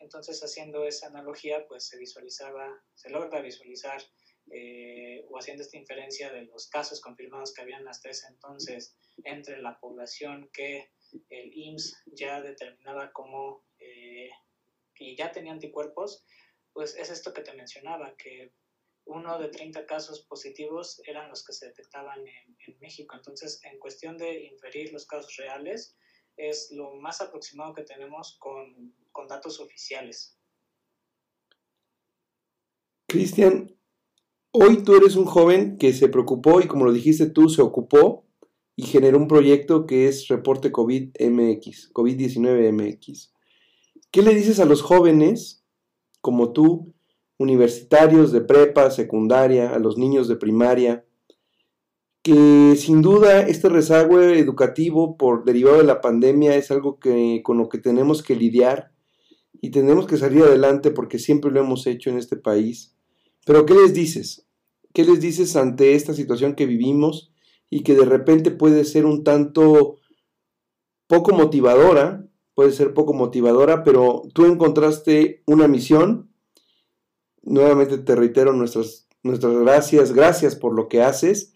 [0.00, 4.02] Entonces, haciendo esa analogía, pues se visualizaba, se logra visualizar
[4.50, 9.60] eh, o haciendo esta inferencia de los casos confirmados que habían hasta ese entonces entre
[9.60, 10.90] la población que
[11.30, 14.30] el IMSS ya determinaba como eh,
[14.94, 16.24] que ya tenía anticuerpos,
[16.76, 18.52] pues es esto que te mencionaba, que
[19.06, 23.16] uno de 30 casos positivos eran los que se detectaban en, México.
[23.16, 25.96] Entonces, en cuestión de inferir los casos reales,
[26.36, 30.38] es lo más aproximado que tenemos con, con datos oficiales.
[33.08, 33.74] Cristian,
[34.52, 38.26] Hoy tú eres un joven que se preocupó y como lo dijiste tú, se ocupó
[38.74, 43.32] y generó un proyecto que es Reporte COVID MX, COVID-19 MX.
[44.10, 45.65] ¿Qué le dices a los jóvenes
[46.26, 46.92] como tú,
[47.38, 51.04] universitarios de prepa, secundaria, a los niños de primaria,
[52.20, 57.58] que sin duda este rezago educativo por derivado de la pandemia es algo que, con
[57.58, 58.90] lo que tenemos que lidiar
[59.52, 62.96] y tenemos que salir adelante porque siempre lo hemos hecho en este país?
[63.44, 64.48] Pero ¿qué les dices?
[64.92, 67.32] ¿Qué les dices ante esta situación que vivimos
[67.70, 69.98] y que de repente puede ser un tanto
[71.06, 72.26] poco motivadora?
[72.56, 76.32] Puede ser poco motivadora, pero tú encontraste una misión.
[77.42, 81.52] Nuevamente te reitero nuestras, nuestras gracias, gracias por lo que haces.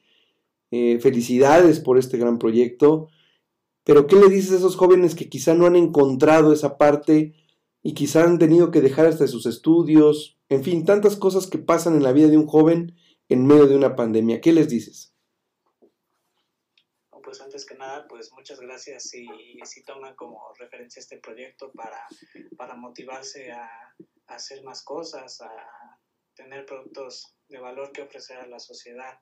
[0.71, 3.09] Eh, felicidades por este gran proyecto.
[3.85, 7.33] Pero ¿qué le dices a esos jóvenes que quizá no han encontrado esa parte
[7.83, 10.39] y quizá han tenido que dejar hasta sus estudios?
[10.51, 12.95] En fin, tantas cosas que pasan en la vida de un joven
[13.31, 14.43] en medio de una pandemia.
[14.43, 15.10] ¿Qué les dices?
[17.31, 19.25] Pues antes que nada, pues muchas gracias si,
[19.65, 22.05] si toman como referencia este proyecto para,
[22.57, 23.67] para motivarse a,
[24.27, 25.49] a hacer más cosas, a
[26.35, 29.21] tener productos de valor que ofrecer a la sociedad.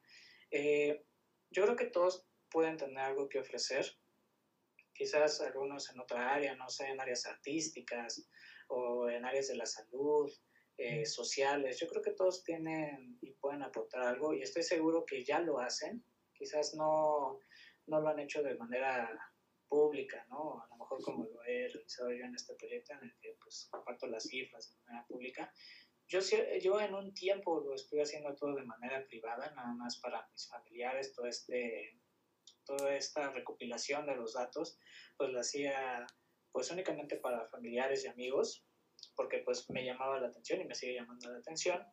[0.51, 1.05] Eh,
[1.51, 3.85] yo creo que todos pueden tener algo que ofrecer,
[4.95, 8.27] quizás algunos en otra área, no sé, en áreas artísticas
[8.69, 10.33] o en áreas de la salud,
[10.79, 11.79] eh, sociales.
[11.79, 15.59] Yo creo que todos tienen y pueden aportar algo y estoy seguro que ya lo
[15.59, 16.03] hacen.
[16.33, 17.41] Quizás no,
[17.89, 19.11] no lo han hecho de manera
[19.69, 20.63] pública, ¿no?
[20.63, 23.69] A lo mejor como lo he realizado yo en este proyecto en el que pues
[23.71, 25.53] comparto las cifras de manera pública.
[26.07, 26.21] Yo,
[26.63, 30.49] yo en un tiempo lo estoy haciendo todo de manera privada, nada más para mis
[30.49, 32.01] familiares, todo este,
[32.65, 34.79] toda esta recopilación de los datos,
[35.19, 36.07] pues lo hacía
[36.51, 38.65] pues únicamente para familiares y amigos,
[39.15, 41.85] porque pues me llamaba la atención y me sigue llamando la atención.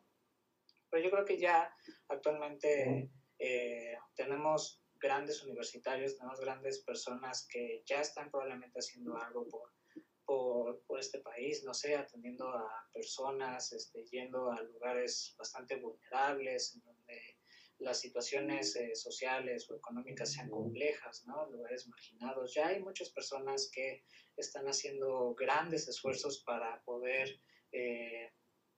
[0.88, 1.74] Pero yo creo que ya
[2.08, 10.82] actualmente eh, tenemos grandes universitarios, tenemos grandes personas que ya están probablemente haciendo algo por,
[10.86, 16.82] por, este país, no sé, atendiendo a personas, este, yendo a lugares bastante vulnerables, en
[16.82, 17.36] donde
[17.78, 21.46] las situaciones eh, sociales o económicas sean complejas, ¿no?
[21.50, 22.54] Lugares marginados.
[22.54, 24.04] Ya hay muchas personas que
[24.36, 27.38] están haciendo grandes esfuerzos para poder,
[27.72, 28.32] eh,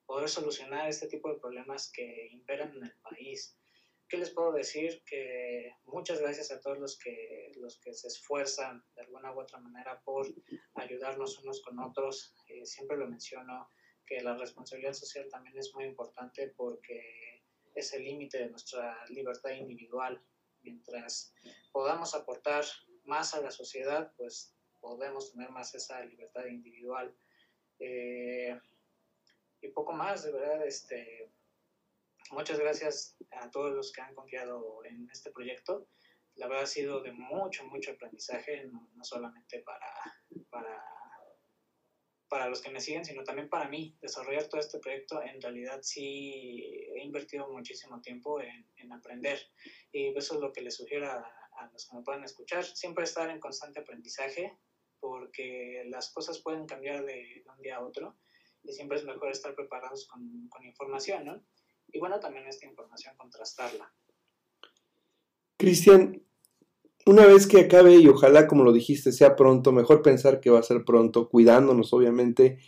[0.05, 3.57] poder solucionar este tipo de problemas que imperan en el país.
[4.09, 5.03] ¿Qué les puedo decir?
[5.05, 9.59] Que muchas gracias a todos los que, los que se esfuerzan de alguna u otra
[9.61, 10.27] manera por
[10.75, 12.35] ayudarnos unos con otros.
[12.49, 13.71] Eh, siempre lo menciono,
[14.07, 17.45] que la responsabilidad social también es muy importante porque
[17.75, 20.25] es el límite de nuestra libertad individual.
[20.63, 21.35] Mientras
[21.71, 22.65] podamos aportar
[23.05, 27.15] más a la sociedad, pues podemos tener más esa libertad individual.
[27.79, 28.59] Eh,
[29.61, 31.28] y poco más, de verdad, este,
[32.31, 35.89] muchas gracias a todos los que han confiado en este proyecto.
[36.35, 39.91] La verdad ha sido de mucho, mucho aprendizaje, no, no solamente para,
[40.51, 40.85] para,
[42.29, 43.97] para los que me siguen, sino también para mí.
[44.01, 46.63] Desarrollar todo este proyecto, en realidad sí
[46.95, 49.41] he invertido muchísimo tiempo en, en aprender.
[49.93, 52.65] Y eso es lo que les sugiero a, los que me puedan escuchar.
[52.65, 54.57] Siempre estar en constante aprendizaje,
[55.01, 58.17] porque las cosas pueden cambiar de, un día a otro
[58.63, 61.45] y siempre es mejor estar preparados con, con información, ¿no?
[61.93, 63.93] Y bueno, también esta información contrastarla.
[65.57, 66.23] Cristian,
[67.07, 70.61] una vez que acabe y ojalá, como lo dijiste, sea pronto, mejor pensar que va
[70.61, 72.59] a ser pronto, cuidándonos obviamente.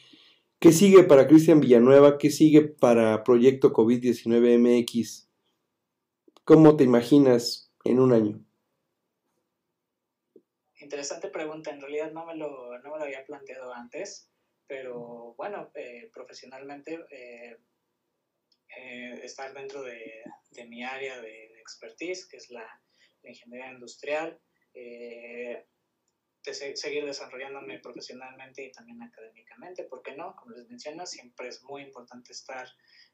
[0.58, 2.18] ¿Qué sigue para Cristian Villanueva?
[2.18, 5.28] ¿Qué sigue para Proyecto COVID-19 MX?
[6.44, 8.44] ¿Cómo te imaginas en un año?
[10.90, 11.70] interesante pregunta.
[11.70, 14.28] En realidad no me, lo, no me lo había planteado antes,
[14.66, 17.58] pero bueno, eh, profesionalmente eh,
[18.76, 20.22] eh, estar dentro de,
[20.68, 22.66] mi área de, expertise, que es la,
[23.22, 24.40] ingeniería industrial,
[24.72, 30.34] de seguir desarrollándome profesionalmente y también académicamente, ¿por qué no?
[30.36, 32.66] Como les menciono, siempre es muy importante estar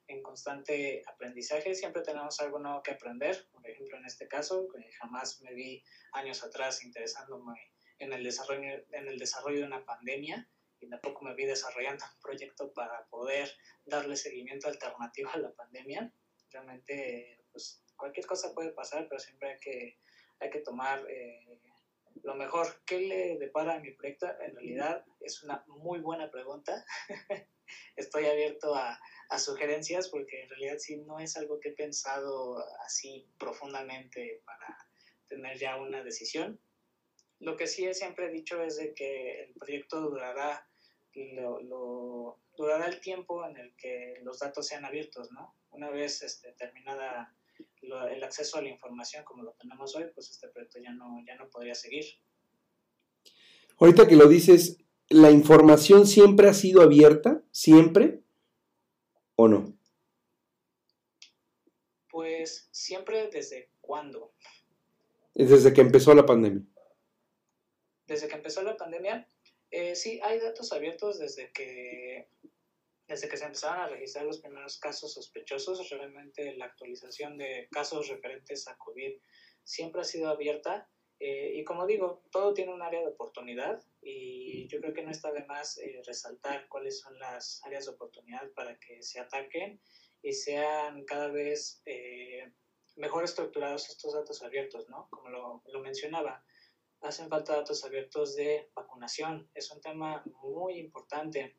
[0.07, 4.69] en constante aprendizaje, siempre tenemos algo nuevo que aprender, por ejemplo en este caso,
[5.01, 5.83] jamás me vi
[6.13, 10.49] años atrás interesándome en el desarrollo, en el desarrollo de una pandemia
[10.81, 13.51] y tampoco me vi desarrollando un proyecto para poder
[13.85, 16.13] darle seguimiento alternativo a la pandemia.
[16.51, 19.99] Realmente, pues cualquier cosa puede pasar, pero siempre hay que,
[20.41, 21.61] hay que tomar eh,
[22.23, 22.83] lo mejor.
[22.85, 24.27] ¿Qué le depara a mi proyecto?
[24.41, 26.85] En realidad es una muy buena pregunta.
[27.97, 28.99] Estoy abierto a,
[29.29, 34.89] a sugerencias porque en realidad sí no es algo que he pensado así profundamente para
[35.27, 36.61] tener ya una decisión.
[37.41, 40.67] Lo que sí siempre he dicho es de que el proyecto durará,
[41.15, 45.55] lo, durará el tiempo en el que los datos sean abiertos, ¿no?
[45.71, 47.35] Una vez este, terminada
[48.11, 51.37] el acceso a la información como lo tenemos hoy, pues este proyecto ya no, ya
[51.37, 52.05] no podría seguir.
[53.79, 54.79] Ahorita que lo dices,
[55.09, 57.43] ¿la información siempre ha sido abierta?
[57.51, 58.23] ¿Siempre?
[59.37, 59.77] ¿O no?
[62.11, 64.33] Pues siempre desde cuándo.
[65.35, 66.65] Desde que empezó la pandemia.
[68.07, 69.29] Desde que empezó la pandemia,
[69.71, 72.29] eh, sí, hay datos abiertos desde que,
[73.09, 75.89] desde que se empezaron a registrar los primeros casos sospechosos.
[75.91, 79.19] Realmente la actualización de casos referentes a COVID
[79.65, 80.89] siempre ha sido abierta.
[81.19, 85.11] Eh, y como digo, todo tiene un área de oportunidad y yo creo que no
[85.11, 89.81] está de más eh, resaltar cuáles son las áreas de oportunidad para que se ataquen
[90.23, 92.53] y sean cada vez eh,
[92.97, 95.09] mejor estructurados estos datos abiertos, ¿no?
[95.11, 96.45] Como lo, lo, mencionaba,
[97.07, 99.49] hacen falta datos abiertos de vacunación.
[99.55, 101.57] Es un tema muy importante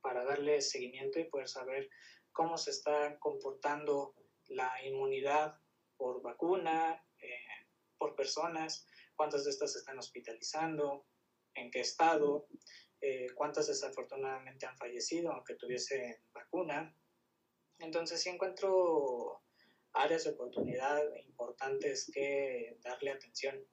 [0.00, 1.88] para darle seguimiento y poder saber
[2.32, 4.14] cómo se está comportando
[4.48, 5.56] la inmunidad
[5.96, 11.06] por vacuna, eh, por personas, cuántas de estas están hospitalizando,
[11.54, 12.48] en qué estado,
[13.00, 16.96] eh, cuántas desafortunadamente han fallecido aunque tuviesen vacuna.
[17.78, 19.42] Entonces sí encuentro
[19.92, 23.64] áreas de oportunidad importantes que darle atención.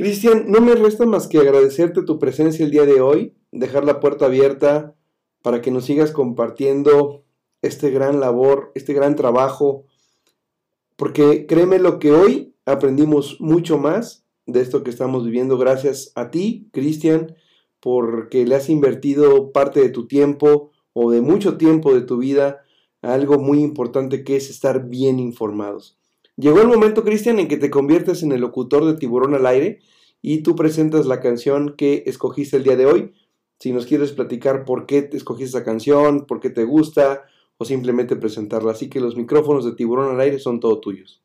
[0.00, 4.00] Cristian, no me resta más que agradecerte tu presencia el día de hoy, dejar la
[4.00, 4.96] puerta abierta
[5.42, 7.26] para que nos sigas compartiendo
[7.60, 9.84] este gran labor, este gran trabajo,
[10.96, 16.30] porque créeme lo que hoy aprendimos mucho más de esto que estamos viviendo gracias a
[16.30, 17.36] ti, Cristian,
[17.78, 22.62] porque le has invertido parte de tu tiempo o de mucho tiempo de tu vida
[23.02, 25.99] a algo muy importante que es estar bien informados.
[26.40, 29.80] Llegó el momento, Cristian, en que te conviertes en el locutor de Tiburón al Aire
[30.22, 33.14] y tú presentas la canción que escogiste el día de hoy.
[33.58, 37.26] Si nos quieres platicar por qué te escogiste esa canción, por qué te gusta
[37.58, 38.72] o simplemente presentarla.
[38.72, 41.22] Así que los micrófonos de Tiburón al Aire son todo tuyos.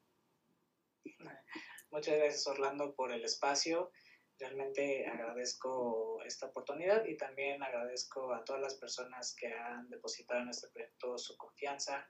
[1.91, 3.91] Muchas gracias Orlando por el espacio.
[4.37, 10.49] Realmente agradezco esta oportunidad y también agradezco a todas las personas que han depositado en
[10.49, 12.05] este proyecto su confianza.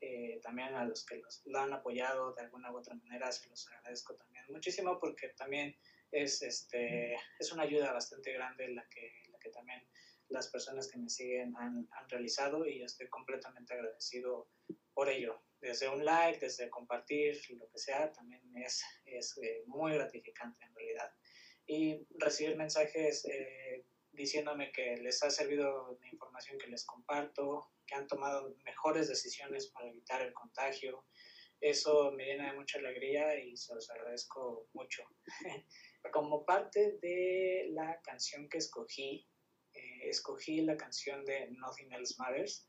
[0.00, 3.48] Eh, también a los que los, lo han apoyado de alguna u otra manera, se
[3.48, 5.74] los agradezco también muchísimo porque también
[6.10, 9.88] es, este, es una ayuda bastante grande la que, la que también
[10.28, 14.50] las personas que me siguen han, han realizado y estoy completamente agradecido
[14.92, 19.92] por ello desde un like, desde compartir, lo que sea, también es, es eh, muy
[19.94, 21.12] gratificante en realidad.
[21.66, 27.94] Y recibir mensajes eh, diciéndome que les ha servido la información que les comparto, que
[27.94, 31.04] han tomado mejores decisiones para evitar el contagio,
[31.60, 35.04] eso me llena de mucha alegría y se los agradezco mucho.
[36.12, 39.26] Como parte de la canción que escogí,
[39.72, 42.68] eh, escogí la canción de Nothing Else Matters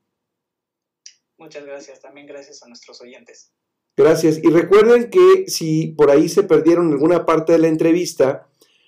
[1.38, 2.00] Muchas gracias.
[2.00, 3.52] También gracias a nuestros oyentes.
[3.98, 4.40] Gracias.
[4.44, 8.48] Y recuerden que si por ahí se perdieron alguna parte de la entrevista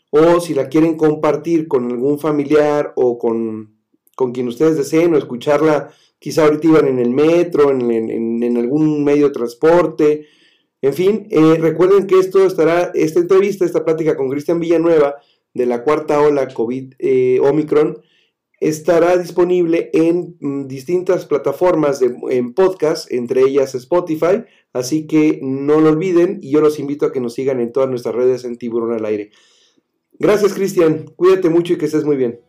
[0.09, 3.77] o si la quieren compartir con algún familiar o con,
[4.15, 9.03] con quien ustedes deseen o escucharla, quizá ahorita iban en el metro, en, en, algún
[9.03, 10.27] medio de transporte
[10.81, 15.15] en fin, eh, recuerden que esto estará, esta entrevista, esta plática con Cristian Villanueva
[15.53, 18.01] de la cuarta ola COVID eh, Omicron,
[18.59, 24.43] estará disponible en mm, distintas plataformas de, en podcast, entre ellas Spotify,
[24.73, 27.89] así que no lo olviden y yo los invito a que nos sigan en todas
[27.89, 29.31] nuestras redes en Tiburón al Aire.
[30.19, 32.39] Gracias Cristian, cuídate mucho y que estés muy bien.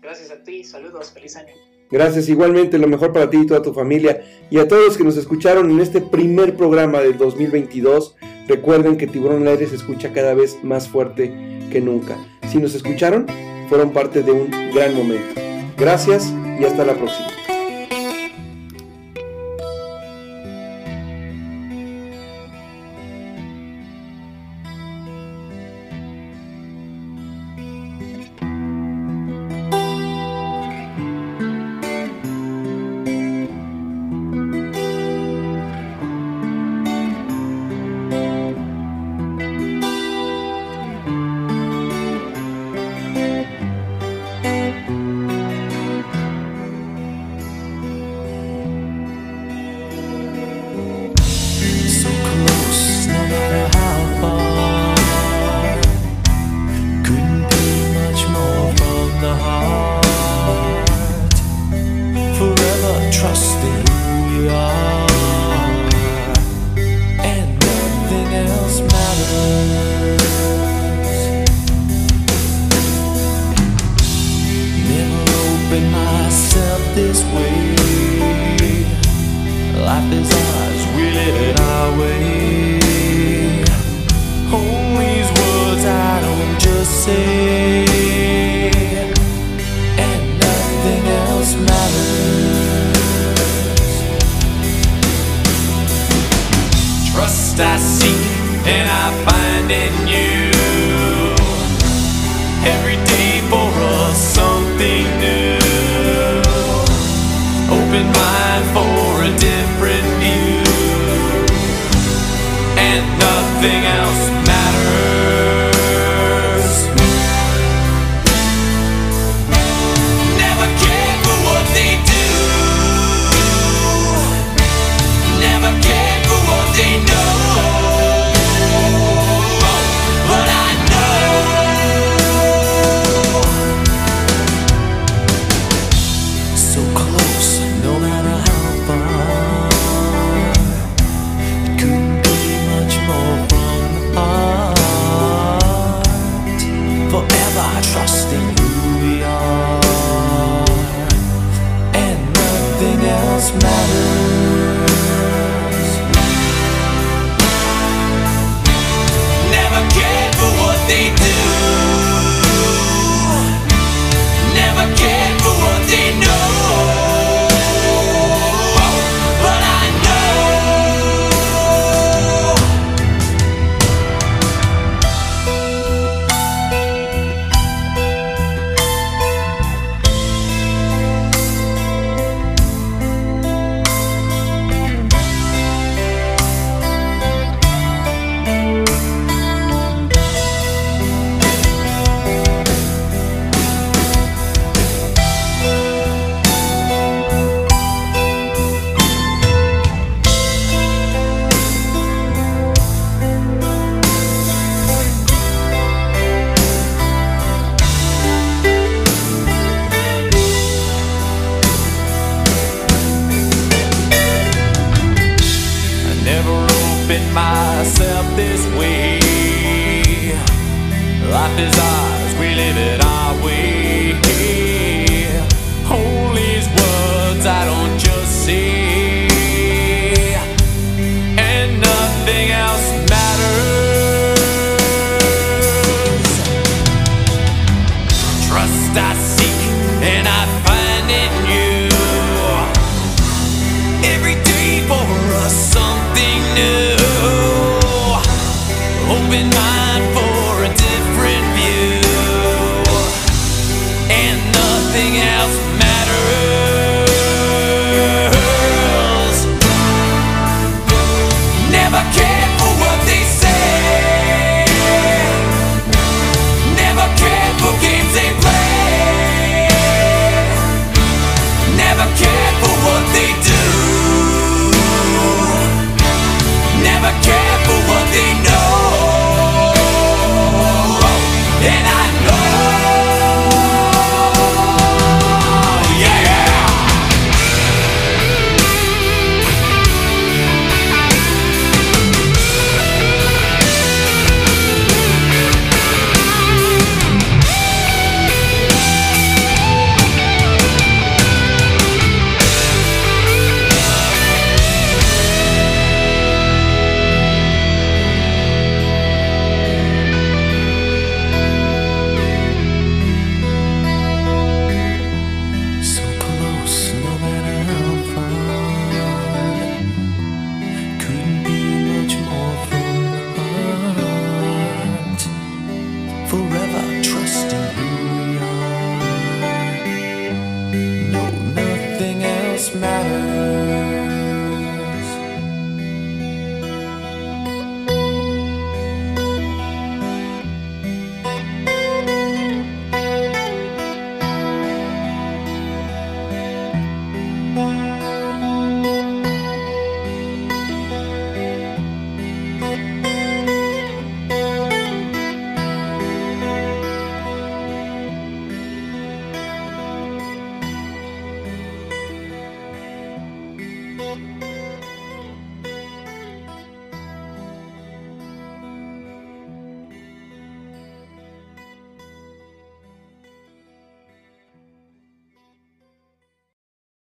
[0.00, 1.54] Gracias a ti, saludos, feliz año.
[1.92, 4.24] Gracias igualmente, lo mejor para ti y toda tu familia.
[4.50, 8.16] Y a todos los que nos escucharon en este primer programa del 2022,
[8.48, 11.28] recuerden que Tiburón al Aire se escucha cada vez más fuerte
[11.70, 12.16] que nunca.
[12.50, 13.26] Si nos escucharon,
[13.72, 15.40] fueron parte de un gran momento.
[15.78, 17.41] Gracias y hasta la próxima.